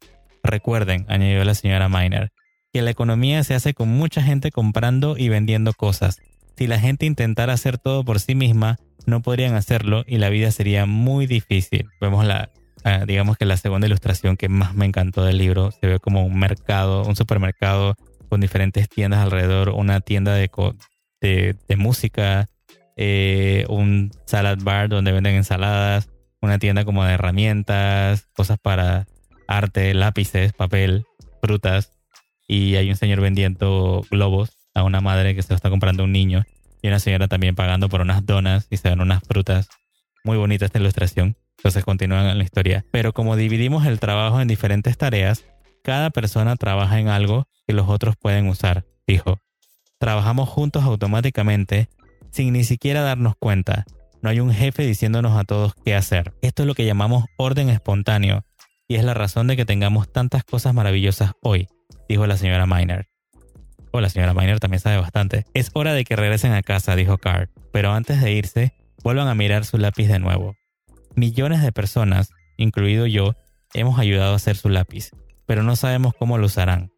[0.43, 2.31] Recuerden, añadió la señora Miner,
[2.73, 6.19] que la economía se hace con mucha gente comprando y vendiendo cosas.
[6.55, 10.51] Si la gente intentara hacer todo por sí misma, no podrían hacerlo y la vida
[10.51, 11.87] sería muy difícil.
[11.99, 12.51] Vemos la,
[13.07, 15.71] digamos que la segunda ilustración que más me encantó del libro.
[15.71, 17.95] Se ve como un mercado, un supermercado
[18.29, 20.49] con diferentes tiendas alrededor, una tienda de,
[21.21, 22.49] de, música,
[22.97, 26.09] eh, un salad bar donde venden ensaladas,
[26.41, 29.07] una tienda como de herramientas, cosas para
[29.47, 31.05] arte, lápices, papel,
[31.41, 31.91] frutas.
[32.47, 36.11] Y hay un señor vendiendo globos a una madre que se lo está comprando un
[36.11, 36.43] niño.
[36.81, 39.69] Y una señora también pagando por unas donas y se dan unas frutas.
[40.23, 41.37] Muy bonita esta ilustración.
[41.57, 42.85] Entonces continúan en la historia.
[42.91, 45.45] Pero como dividimos el trabajo en diferentes tareas,
[45.83, 49.39] cada persona trabaja en algo que los otros pueden usar, dijo.
[49.99, 51.89] Trabajamos juntos automáticamente
[52.31, 53.85] sin ni siquiera darnos cuenta
[54.23, 56.33] no hay un jefe diciéndonos a todos qué hacer.
[56.41, 58.45] Esto es lo que llamamos orden espontáneo
[58.87, 61.67] y es la razón de que tengamos tantas cosas maravillosas hoy,
[62.07, 63.12] dijo la señora Miner.
[63.95, 65.45] Oh, la señora Miner también sabe bastante.
[65.53, 69.35] Es hora de que regresen a casa, dijo Carr, pero antes de irse, vuelvan a
[69.35, 70.55] mirar su lápiz de nuevo.
[71.15, 73.35] Millones de personas, incluido yo,
[73.75, 75.11] hemos ayudado a hacer su lápiz,
[75.45, 76.91] pero no sabemos cómo lo usarán.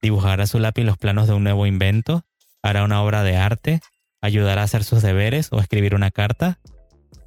[0.00, 2.24] ¿Dibujará su lápiz los planos de un nuevo invento?
[2.62, 3.80] ¿Hará una obra de arte?
[4.20, 6.58] ayudará a hacer sus deberes o escribir una carta.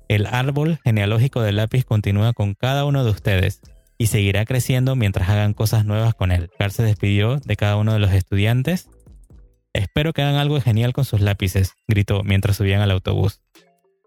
[0.07, 3.61] El árbol genealógico del lápiz continúa con cada uno de ustedes
[3.97, 6.49] y seguirá creciendo mientras hagan cosas nuevas con él.
[6.57, 8.89] Carl se despidió de cada uno de los estudiantes.
[9.73, 13.41] Espero que hagan algo genial con sus lápices, gritó mientras subían al autobús.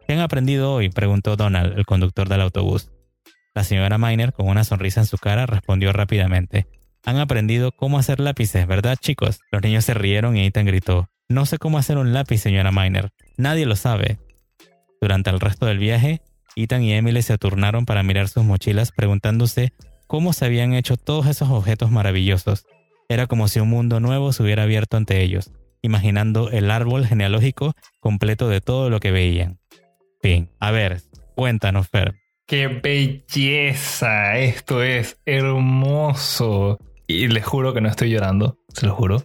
[0.07, 0.91] ¿Qué han aprendido hoy?
[0.91, 2.91] preguntó Donald, el conductor del autobús.
[3.55, 6.67] La señora Miner, con una sonrisa en su cara, respondió rápidamente.
[7.07, 9.41] Han aprendido cómo hacer lápices, ¿verdad, chicos?
[9.51, 11.09] Los niños se rieron y Ethan gritó.
[11.29, 13.13] No sé cómo hacer un lápiz, señora Miner.
[13.37, 14.19] Nadie lo sabe.
[15.01, 16.21] Durante el resto del viaje,
[16.57, 19.73] Ethan y Emily se turnaron para mirar sus mochilas preguntándose
[20.07, 22.67] cómo se habían hecho todos esos objetos maravillosos.
[23.15, 27.75] Era como si un mundo nuevo se hubiera abierto ante ellos, imaginando el árbol genealógico
[28.01, 29.61] completo de todo lo que veían.
[30.21, 30.51] Fin.
[30.59, 31.01] A ver,
[31.37, 32.17] cuéntanos, Fer.
[32.45, 34.37] ¡Qué belleza!
[34.39, 36.81] Esto es hermoso.
[37.07, 39.23] Y les juro que no estoy llorando, se lo juro.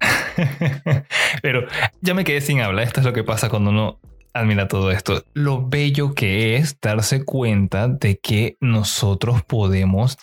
[1.40, 1.68] Pero
[2.00, 2.82] ya me quedé sin habla.
[2.82, 4.00] Esto es lo que pasa cuando uno
[4.34, 5.22] admira todo esto.
[5.34, 10.18] Lo bello que es darse cuenta de que nosotros podemos,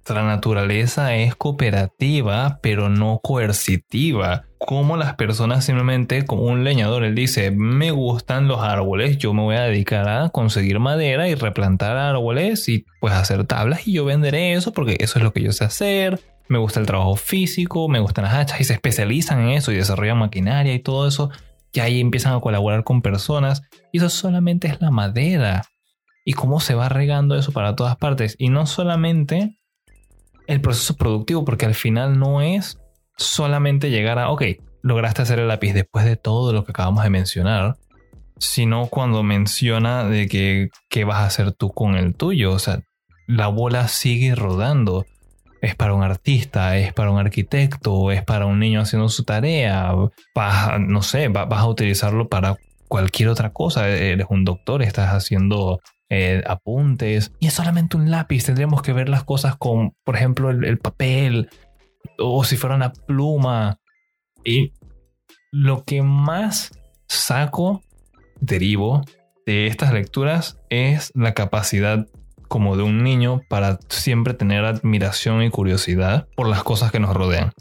[0.00, 4.44] nuestra naturaleza es cooperativa, pero no coercitiva.
[4.58, 9.42] Como las personas simplemente, como un leñador, él dice, me gustan los árboles, yo me
[9.42, 14.06] voy a dedicar a conseguir madera y replantar árboles y pues hacer tablas y yo
[14.06, 17.88] venderé eso porque eso es lo que yo sé hacer me gusta el trabajo físico,
[17.88, 21.30] me gustan las hachas y se especializan en eso y desarrollan maquinaria y todo eso.
[21.72, 25.62] Y ahí empiezan a colaborar con personas y eso solamente es la madera.
[26.24, 28.34] Y cómo se va regando eso para todas partes.
[28.36, 29.59] Y no solamente
[30.50, 32.78] el proceso productivo, porque al final no es
[33.16, 34.42] solamente llegar a, ok,
[34.82, 37.76] lograste hacer el lápiz después de todo lo que acabamos de mencionar,
[38.38, 42.52] sino cuando menciona de que qué vas a hacer tú con el tuyo.
[42.52, 42.80] O sea,
[43.28, 45.06] la bola sigue rodando
[45.62, 49.92] es para un artista, es para un arquitecto, es para un niño haciendo su tarea,
[50.34, 52.56] vas, no sé, vas a utilizarlo para
[52.88, 53.88] cualquier otra cosa.
[53.88, 55.80] Eres un doctor, estás haciendo
[56.10, 58.44] eh, apuntes y es solamente un lápiz.
[58.44, 61.48] Tendríamos que ver las cosas con, por ejemplo, el, el papel
[62.18, 63.78] o si fuera una pluma.
[64.44, 64.72] Y
[65.52, 66.72] lo que más
[67.08, 67.82] saco,
[68.40, 69.02] derivo
[69.46, 72.06] de estas lecturas es la capacidad
[72.48, 77.14] como de un niño para siempre tener admiración y curiosidad por las cosas que nos
[77.14, 77.52] rodean.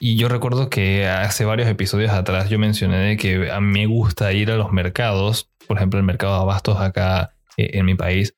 [0.00, 4.32] Y yo recuerdo que hace varios episodios atrás yo mencioné que a mí me gusta
[4.32, 8.34] ir a los mercados, por ejemplo el mercado de abastos acá en mi país,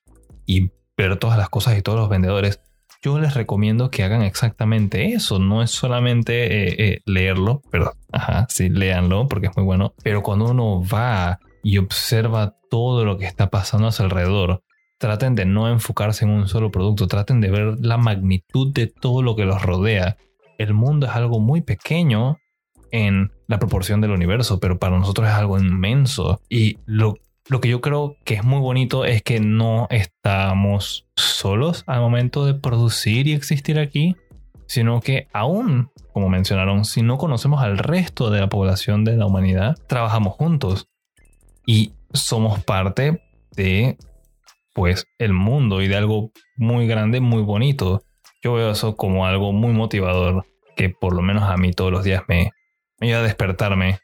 [0.47, 2.61] y ver todas las cosas y todos los vendedores.
[3.03, 5.39] Yo les recomiendo que hagan exactamente eso.
[5.39, 9.95] No es solamente eh, eh, leerlo, pero ajá, sí, léanlo porque es muy bueno.
[10.03, 14.63] Pero cuando uno va y observa todo lo que está pasando a su alrededor.
[14.99, 19.23] Traten de no enfocarse en un solo producto, traten de ver la magnitud de todo
[19.23, 20.17] lo que los rodea.
[20.59, 22.39] El mundo es algo muy pequeño
[22.93, 26.41] en la proporción del universo, pero para nosotros es algo inmenso.
[26.49, 27.17] Y lo,
[27.49, 32.47] lo que yo creo que es muy bonito es que no estamos solos al momento
[32.47, 34.17] de producir y existir aquí,
[34.67, 39.27] sino que aún, como mencionaron, si no conocemos al resto de la población de la
[39.27, 40.89] humanidad, trabajamos juntos
[41.67, 43.99] y somos parte de
[44.75, 48.03] pues el mundo y de algo muy grande, muy bonito.
[48.43, 52.05] Yo veo eso como algo muy motivador que por lo menos a mí todos los
[52.05, 52.51] días me,
[52.99, 53.99] me ayuda a despertarme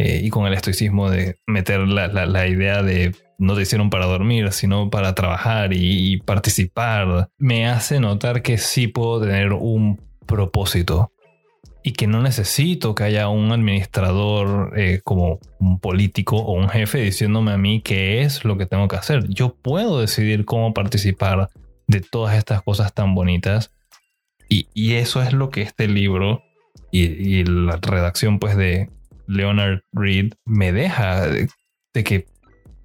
[0.00, 4.52] eh, y con el estoicismo de meter la, idea de no te hicieron para dormir,
[4.52, 11.10] sino para trabajar y, participar, me hace notar que sí puedo tener un propósito
[11.82, 17.00] y que no necesito que haya un administrador eh, como un político o un jefe
[17.00, 19.26] diciéndome a mí qué es lo que tengo que hacer.
[19.28, 21.48] Yo puedo decidir cómo participar
[21.88, 23.74] de todas estas cosas tan bonitas
[24.48, 26.44] y, y eso es lo que este libro
[26.92, 28.90] y, la redacción pues de
[29.28, 31.48] Leonard Reed me deja de,
[32.04, 32.26] que,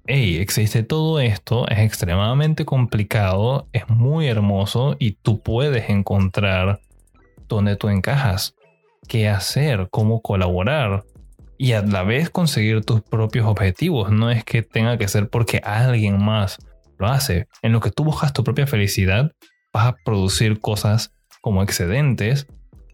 [0.06, 6.80] hey, existe todo esto, es extremadamente complicado, es muy hermoso y tú puedes encontrar
[7.48, 8.54] dónde tú encajas,
[9.08, 11.04] qué hacer, cómo colaborar
[11.56, 14.12] y a la vez conseguir tus propios objetivos.
[14.12, 16.58] No es que tenga que ser porque alguien más
[16.98, 17.46] lo hace.
[17.62, 19.32] En lo que tú buscas tu propia felicidad,
[19.72, 22.46] vas a producir cosas como excedentes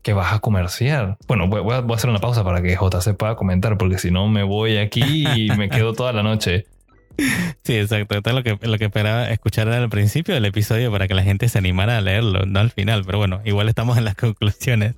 [0.03, 1.17] que vas a comerciar.
[1.27, 4.43] Bueno, voy, a, hacer una pausa para que JC pueda comentar, porque si no me
[4.43, 6.65] voy aquí y me quedo toda la noche.
[7.65, 8.17] Sí, exacto.
[8.17, 11.23] Esto es lo que, lo que esperaba escuchar al principio del episodio para que la
[11.23, 13.03] gente se animara a leerlo, no al final.
[13.05, 14.95] Pero bueno, igual estamos en las conclusiones.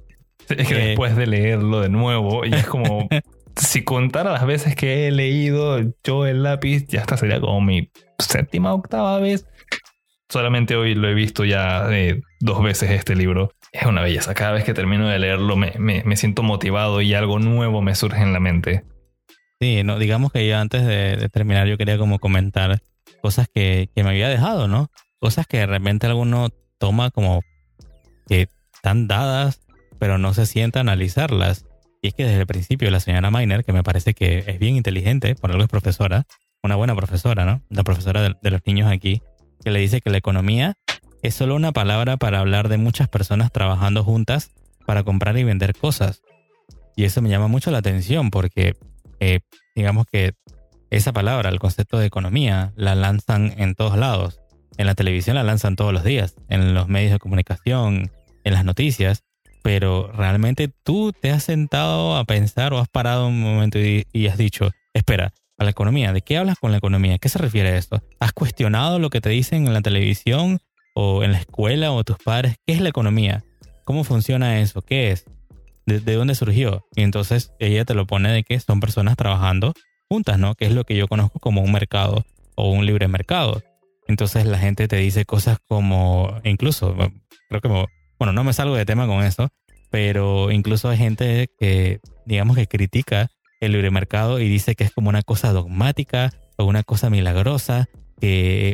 [0.48, 3.08] Es que eh, después de leerlo de nuevo, y es como
[3.56, 7.90] si contara las veces que he leído yo el lápiz, ya esta sería como mi
[8.20, 9.44] séptima, octava vez.
[10.28, 14.34] Solamente hoy lo he visto ya eh, dos veces este libro es una belleza.
[14.34, 18.22] Cada vez que termino de leerlo me, me, siento motivado y algo nuevo me surge
[18.22, 18.84] en la mente.
[19.60, 22.82] Sí, no, digamos que yo antes de, terminar yo quería como comentar
[23.22, 24.90] cosas que, que, me había dejado, ¿no?
[25.20, 27.42] Cosas que de repente alguno toma como
[28.28, 29.62] que están dadas,
[29.98, 31.64] pero no se sienta analizarlas.
[32.02, 34.76] Y es que desde el principio la señora Miner, que me parece que es bien
[34.76, 36.24] inteligente, por algo es profesora,
[36.62, 37.62] una buena profesora, ¿no?
[37.70, 39.22] La profesora de los niños aquí,
[39.64, 40.74] que le dice que la economía
[41.22, 44.50] es solo una palabra para hablar de muchas personas trabajando juntas
[44.84, 46.22] para comprar y vender cosas.
[46.96, 48.76] Y eso me llama mucho la atención porque
[49.20, 49.40] eh,
[49.76, 50.32] digamos que
[50.90, 54.40] esa palabra, el concepto de economía, la lanzan en todos lados.
[54.76, 58.10] En la televisión la lanzan todos los días, en los medios de comunicación,
[58.44, 59.22] en las noticias,
[59.62, 64.26] pero realmente tú te has sentado a pensar o has parado un momento y, y
[64.26, 67.18] has dicho, espera, a la economía, ¿de qué hablas con la economía?
[67.18, 68.02] ¿Qué se refiere a esto?
[68.18, 70.58] ¿Has cuestionado lo que te dicen en la televisión
[70.94, 73.44] o en la escuela o tus padres, ¿qué es la economía?
[73.84, 74.82] ¿Cómo funciona eso?
[74.82, 75.24] ¿Qué es?
[75.86, 76.86] ¿De, dónde surgió?
[76.94, 79.74] Y entonces ella te lo pone de que son personas trabajando
[80.08, 80.54] juntas, ¿no?
[80.54, 82.24] Que es lo que yo conozco como un mercado
[82.54, 83.62] o un libre mercado.
[84.06, 86.94] Entonces la gente te dice cosas como, incluso,
[87.48, 87.68] creo que,
[88.18, 89.48] bueno, no me salgo de tema con eso,
[89.90, 94.92] pero incluso hay gente que, digamos, que critica el libre mercado y dice que es
[94.92, 97.88] como una cosa dogmática o una cosa milagrosa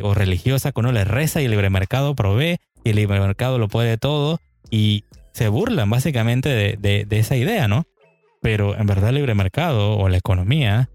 [0.03, 3.57] o religiosa que uno le reza y el libre mercado provee y el libre mercado
[3.57, 7.85] lo puede todo y se burlan básicamente de, esa idea, ¿no?
[8.41, 10.89] Pero en verdad el libre mercado o la economía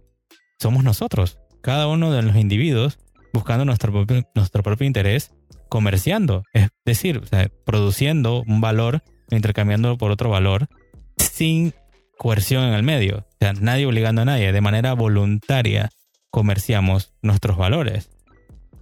[0.58, 2.98] somos nosotros, cada uno de los individuos
[3.32, 5.32] buscando nuestro propio, nuestro propio interés,
[5.68, 7.22] comerciando, es decir,
[7.66, 10.68] produciendo un valor, intercambiándolo por otro valor,
[11.16, 11.74] sin
[12.16, 13.18] coerción en el medio.
[13.18, 15.90] O sea, nadie obligando a nadie, de manera voluntaria
[16.30, 18.10] comerciamos nuestros valores.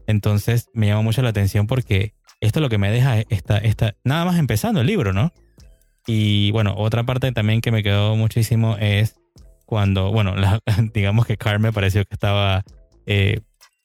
[0.06, 3.94] Entonces me llama mucho la atención porque esto es lo que me deja esta, esta,
[4.04, 5.32] nada más empezando el libro, ¿no?
[6.06, 9.14] Y bueno, otra parte también que me quedó muchísimo es
[9.64, 10.34] cuando, bueno,
[10.94, 12.64] digamos que Carmen me pareció que estaba
[13.06, 13.40] eh,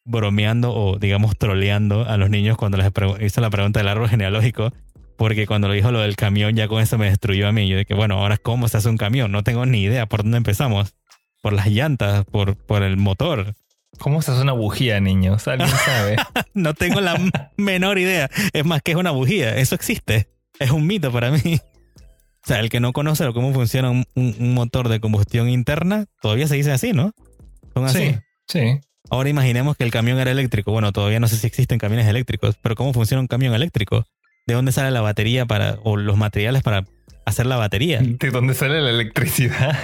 [0.06, 2.92] bromeando o digamos troleando a los niños cuando les
[3.22, 4.74] hizo la pregunta del árbol genealógico,
[5.18, 7.68] porque cuando lo dijo lo del camión ya con eso me destruyó a mí.
[7.68, 10.24] Yo de que, bueno, ahora cómo se hace un camión, no tengo ni idea por
[10.24, 10.96] dónde empezamos,
[11.42, 13.54] por las llantas, por, por el motor.
[14.00, 15.48] ¿Cómo se hace una bujía, niños?
[15.48, 16.16] ¿Alguien sabe?
[16.54, 17.20] no tengo la
[17.58, 18.30] menor idea.
[18.54, 19.58] Es más que es una bujía.
[19.58, 20.30] Eso existe.
[20.60, 21.60] Es un mito para mí.
[22.48, 24.06] O sea, el que no conoce cómo funciona un,
[24.54, 27.14] motor de combustión interna, todavía se dice así, ¿no?
[27.74, 28.16] Son así.
[28.48, 28.80] Sí, sí.
[29.10, 30.72] Ahora imaginemos que el camión era eléctrico.
[30.72, 34.06] Bueno, todavía no sé si existen camiones eléctricos, pero ¿cómo funciona un camión eléctrico?
[34.46, 36.86] ¿De dónde sale la batería para, o los materiales para
[37.28, 38.00] hacer la batería.
[38.02, 39.78] ¿De dónde sale la electricidad?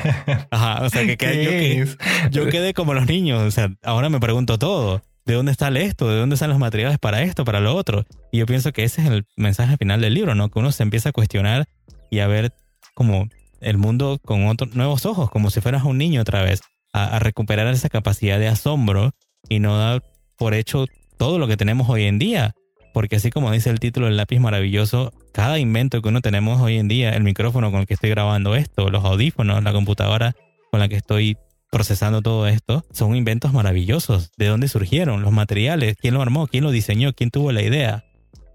[0.52, 1.86] Ajá, o sea, que, que
[2.32, 5.02] yo, yo, quedé como los niños, o sea, ahora me pregunto todo.
[5.26, 6.10] ¿De dónde sale esto?
[6.10, 8.06] ¿De dónde están los materiales para esto, para lo otro?
[8.32, 10.50] Y yo pienso que ese es el mensaje final del libro, ¿no?
[10.50, 11.66] Que uno se empieza a cuestionar
[12.10, 12.54] y a ver
[12.94, 13.28] como
[13.62, 16.62] el mundo con otros nuevos ojos, como si fueras un niño otra vez,
[16.94, 19.12] a, a recuperar esa capacidad de asombro
[19.50, 20.04] y no dar
[20.38, 20.86] por hecho
[21.18, 22.54] todo lo que tenemos hoy en día.
[22.94, 26.78] Porque así como dice el título del lápiz maravilloso, cada invento que uno tenemos hoy
[26.78, 30.36] en día, el micrófono con el que estoy grabando esto, los audífonos, la computadora
[30.72, 31.38] con la que estoy
[31.72, 34.32] procesando todo esto, son inventos maravillosos.
[34.38, 35.24] ¿De dónde surgieron?
[35.24, 36.46] Los materiales, ¿quién lo armó?
[36.48, 37.14] ¿Quién lo diseñó?
[37.14, 38.06] ¿Quién tuvo la idea?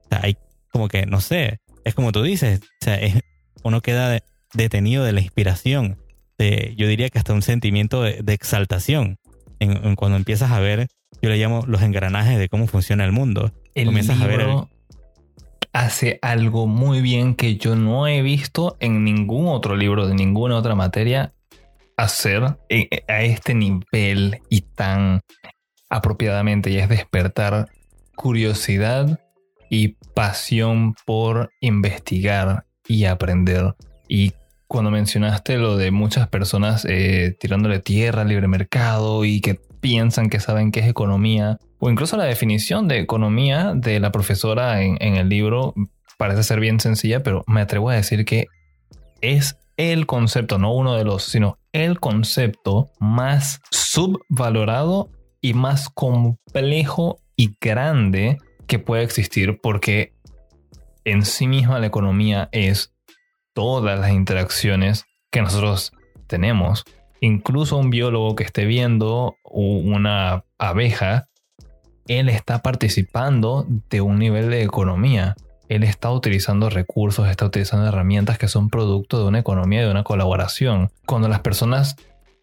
[0.04, 0.36] O sea, hay
[0.70, 2.98] como que, no sé, es como tú dices, o sea,
[3.64, 4.20] uno queda
[4.54, 5.98] detenido de la inspiración.
[6.38, 9.18] yo diría que hasta un sentimiento de, exaltación
[9.96, 10.86] cuando empiezas a ver,
[11.20, 13.52] yo le llamo los engranajes de cómo funciona el mundo.
[13.78, 14.46] El Comienzas a ver
[15.72, 20.56] hace algo muy bien que yo no he visto en ningún otro libro de ninguna
[20.56, 21.32] otra materia
[21.96, 25.20] hacer a este nivel y tan
[25.88, 27.68] apropiadamente y es despertar
[28.16, 29.20] curiosidad
[29.70, 33.76] y pasión por investigar y aprender.
[34.08, 34.32] Y
[34.66, 40.30] cuando mencionaste lo de muchas personas eh, tirándole tierra al libre mercado y que piensan
[40.30, 44.98] que saben qué es economía, o incluso la definición de economía de la profesora en,
[45.00, 45.74] el libro
[46.16, 48.46] parece ser bien sencilla, pero me atrevo a decir que
[49.20, 55.10] es el concepto, no uno de los, sino el concepto más subvalorado
[55.40, 60.12] y más complejo y grande que puede existir porque
[61.04, 62.92] en sí misma la economía es
[63.54, 65.92] todas las interacciones que nosotros
[66.26, 66.84] tenemos.
[67.20, 71.28] Incluso un biólogo que esté viendo una abeja
[72.08, 75.36] él está participando de un nivel de economía.
[75.68, 80.02] Él está utilizando recursos, está utilizando herramientas que son producto de una economía, de una
[80.02, 80.90] colaboración.
[81.06, 81.96] Cuando las personas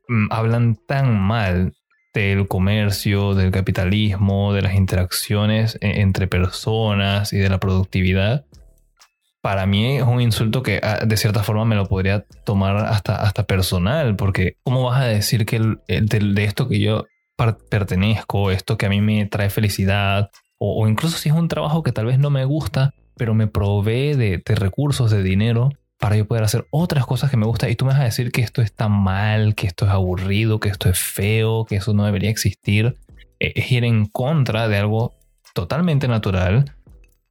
[0.08, 1.74] mm, hablan tan mal
[2.14, 8.46] del comercio, del capitalismo, de las interacciones e, entre personas y de la productividad,
[9.46, 13.16] para mí es un insulto que ah, de cierta forma me lo podría tomar hasta,
[13.18, 17.06] hasta personal, porque ¿cómo vas a decir que de, esto que yo
[17.36, 21.92] pertenezco, esto que a mí me trae felicidad, o, incluso si es un trabajo que
[21.92, 25.70] tal vez no me gusta, pero me provee de, recursos, de dinero,
[26.00, 27.70] para yo poder hacer otras cosas que me gustan.
[27.70, 30.70] Y tú me vas a decir que esto está mal, que esto es aburrido, que
[30.70, 32.96] esto es feo, que eso no debería existir.
[33.40, 35.14] E, es ir en contra de algo
[35.54, 36.74] totalmente natural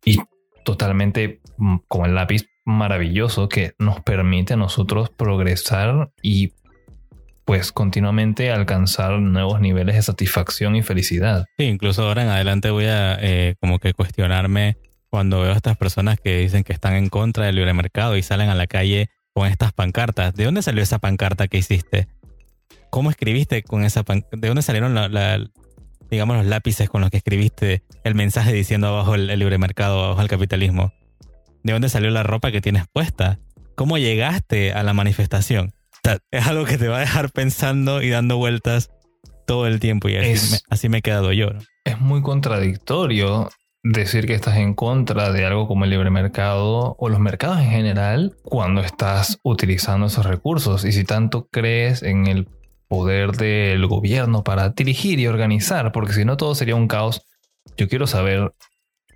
[0.04, 0.18] y
[0.64, 6.52] totalmente mm, como el lápiz maravilloso que nos permite a nosotros progresar y
[7.44, 11.46] pues continuamente alcanzar nuevos niveles de satisfacción y felicidad.
[11.58, 14.78] Sí, incluso ahora en adelante voy a eh, como que cuestionarme
[15.10, 18.22] cuando veo a estas personas que dicen que están en contra del libre mercado y
[18.22, 20.34] salen a la calle con estas pancartas.
[20.34, 22.08] ¿De dónde salió esa pancarta que hiciste?
[22.90, 24.36] ¿Cómo escribiste con esa pancarta?
[24.36, 24.98] ¿De dónde salieron
[26.10, 30.22] digamos los lápices con los que escribiste el mensaje diciendo abajo el libre mercado, abajo
[30.22, 30.92] el capitalismo?
[31.62, 33.38] ¿De dónde salió la ropa que tienes puesta?
[33.74, 35.73] ¿Cómo llegaste a la manifestación?
[36.30, 38.90] Es algo que te va a dejar pensando y dando vueltas
[39.46, 41.48] todo el tiempo y así, me, he quedado yo.
[41.84, 43.50] Es muy contradictorio
[43.82, 47.70] decir que estás en contra de algo como el libre mercado o los mercados en
[47.70, 52.48] general cuando estás utilizando esos recursos y si tanto crees en el
[52.88, 57.22] poder del gobierno para dirigir y organizar, porque si no todo sería un caos.
[57.76, 58.52] Yo quiero saber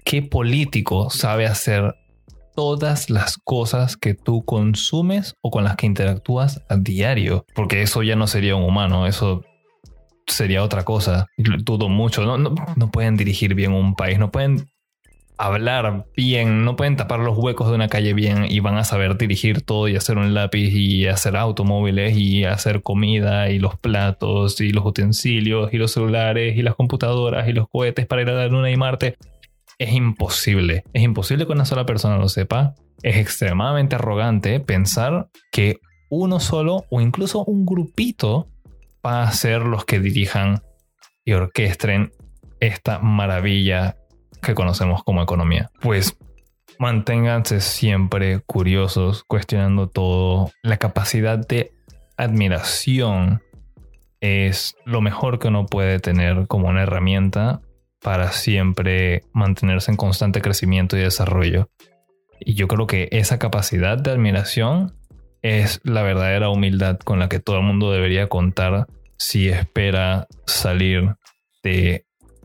[0.04, 1.94] qué político sabe hacer
[2.58, 7.46] todas las cosas que tú consumes o con las que interactúas a diario.
[7.54, 9.44] Porque eso ya no sería un humano, eso
[10.26, 11.28] sería otra cosa.
[11.36, 12.26] Dudo mucho.
[12.26, 14.68] No, no, pueden dirigir bien un país, no pueden
[15.36, 19.16] hablar bien, no pueden tapar los huecos de una calle bien y van a saber
[19.16, 24.60] dirigir todo y hacer un lápiz y hacer automóviles y hacer comida y los platos
[24.60, 28.32] y los utensilios y los celulares y las computadoras y los cohetes para ir a
[28.32, 29.16] la luna y Marte
[29.78, 30.84] es imposible.
[30.92, 32.74] Es imposible que una sola persona lo sepa.
[33.02, 35.78] Es extremadamente arrogante pensar que
[36.10, 38.48] uno solo o incluso un grupito
[39.04, 40.62] va a ser los que dirijan
[41.24, 42.10] y orquestren
[42.60, 43.96] esta maravilla
[44.42, 45.70] que conocemos como economía.
[45.80, 46.16] Pues
[46.78, 50.50] manténganse siempre curiosos, cuestionando todo.
[50.62, 51.72] La capacidad de
[52.16, 53.42] admiración
[54.20, 57.60] es lo mejor que uno puede tener como una herramienta
[58.02, 61.70] para siempre mantenerse en constante crecimiento y desarrollo.
[62.40, 64.94] Y yo creo que esa capacidad de admiración
[65.42, 68.86] es la verdadera humildad con la que todo el mundo debería contar
[69.18, 71.14] si espera salir
[71.62, 72.04] de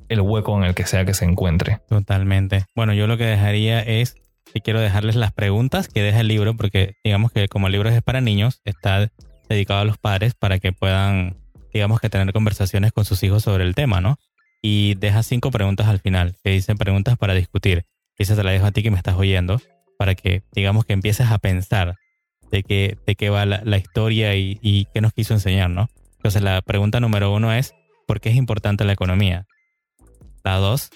[0.10, 1.80] el hueco en el que sea que se encuentre.
[1.88, 2.66] Totalmente.
[2.76, 4.16] Bueno, yo lo que dejaría es
[4.54, 7.90] y quiero dejarles las preguntas que deja el libro, porque digamos que como el libro
[7.90, 9.10] es para niños, está
[9.50, 11.38] dedicado a los padres para que puedan,
[11.74, 14.18] digamos que tener conversaciones con sus hijos sobre el tema, ¿no?
[14.66, 17.86] Y deja cinco preguntas al final, que dicen preguntas para discutir.
[18.18, 19.62] Esa te la dejo a ti que me estás oyendo,
[20.00, 21.96] para que, digamos, que empieces a pensar
[22.50, 25.90] de qué, de qué va la, historia y, y, qué nos quiso enseñar, ¿no?
[26.16, 27.76] Entonces la pregunta número uno es,
[28.08, 29.48] ¿por qué es importante la economía?
[30.46, 30.92] La dos,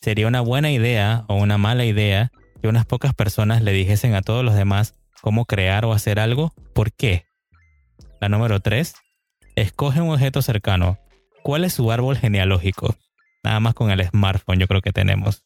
[0.00, 2.30] ¿sería una buena idea o una mala idea
[2.62, 6.54] que unas pocas personas le dijesen a todos los demás cómo crear o hacer algo?
[6.74, 7.26] ¿Por qué?
[8.20, 8.94] La número tres,
[9.56, 10.98] escoge un objeto cercano.
[11.42, 12.96] ¿Cuál es su árbol genealógico?
[13.42, 15.44] Nada más con el smartphone yo creo que tenemos.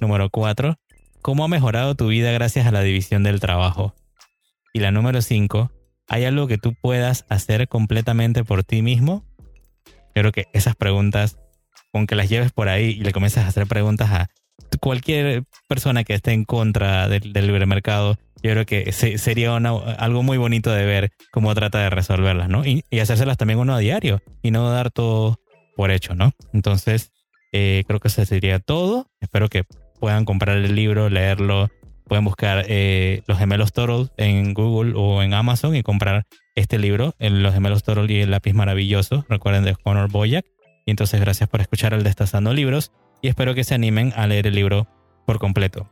[0.00, 0.76] Número cuatro,
[1.22, 3.94] ¿cómo ha mejorado tu vida gracias a la división del trabajo?
[4.74, 5.70] Y la número cinco,
[6.08, 9.24] ¿hay algo que tú puedas hacer completamente por ti mismo?
[10.14, 11.38] Yo creo que esas preguntas,
[11.90, 14.30] con que las lleves por ahí y le comiences a hacer preguntas a
[14.80, 20.36] cualquier persona que esté en contra del, libre mercado, yo creo que sería algo muy
[20.36, 22.64] bonito de ver cómo trata de resolverlas, ¿no?
[22.66, 25.38] Y, hacérselas también uno a diario y no dar todo
[25.76, 26.32] por hecho, ¿no?
[26.52, 27.12] Entonces,
[27.52, 29.08] eh, creo que eso sería todo.
[29.20, 29.64] Espero que
[30.00, 31.70] puedan comprar el libro, leerlo.
[32.04, 37.14] Pueden buscar eh, Los Gemelos Toros en Google o en Amazon y comprar este libro,
[37.18, 39.24] Los Gemelos Toros y el lápiz maravilloso.
[39.28, 40.44] Recuerden de Conor Boyack.
[40.84, 42.90] Y entonces, gracias por escuchar el Destazando Libros
[43.22, 44.88] y espero que se animen a leer el libro
[45.24, 45.88] por completo.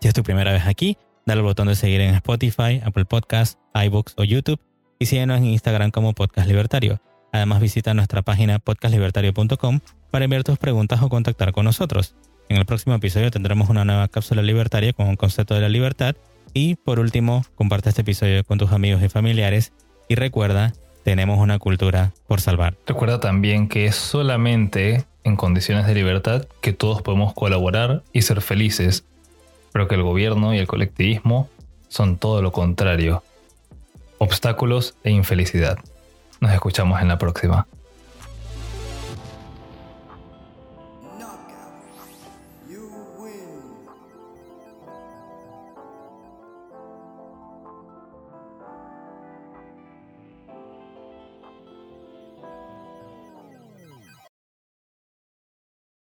[0.00, 3.58] Si es tu primera vez aquí, dale al botón de seguir en Spotify, Apple Podcasts,
[3.74, 4.60] iBooks o YouTube
[4.98, 7.00] y síguenos en Instagram como Podcast Libertario.
[7.32, 9.80] Además visita nuestra página podcastlibertario.com
[10.14, 12.14] para enviar tus preguntas o contactar con nosotros.
[12.48, 16.14] En el próximo episodio tendremos una nueva cápsula libertaria con un concepto de la libertad
[16.52, 19.72] y por último, comparte este episodio con tus amigos y familiares
[20.08, 22.76] y recuerda, tenemos una cultura por salvar.
[22.86, 28.40] Recuerda también que es solamente en condiciones de libertad que todos podemos colaborar y ser
[28.40, 29.04] felices,
[29.72, 31.48] pero que el gobierno y el colectivismo
[31.88, 33.24] son todo lo contrario,
[34.18, 35.76] obstáculos e infelicidad.
[36.38, 37.66] Nos escuchamos en la próxima.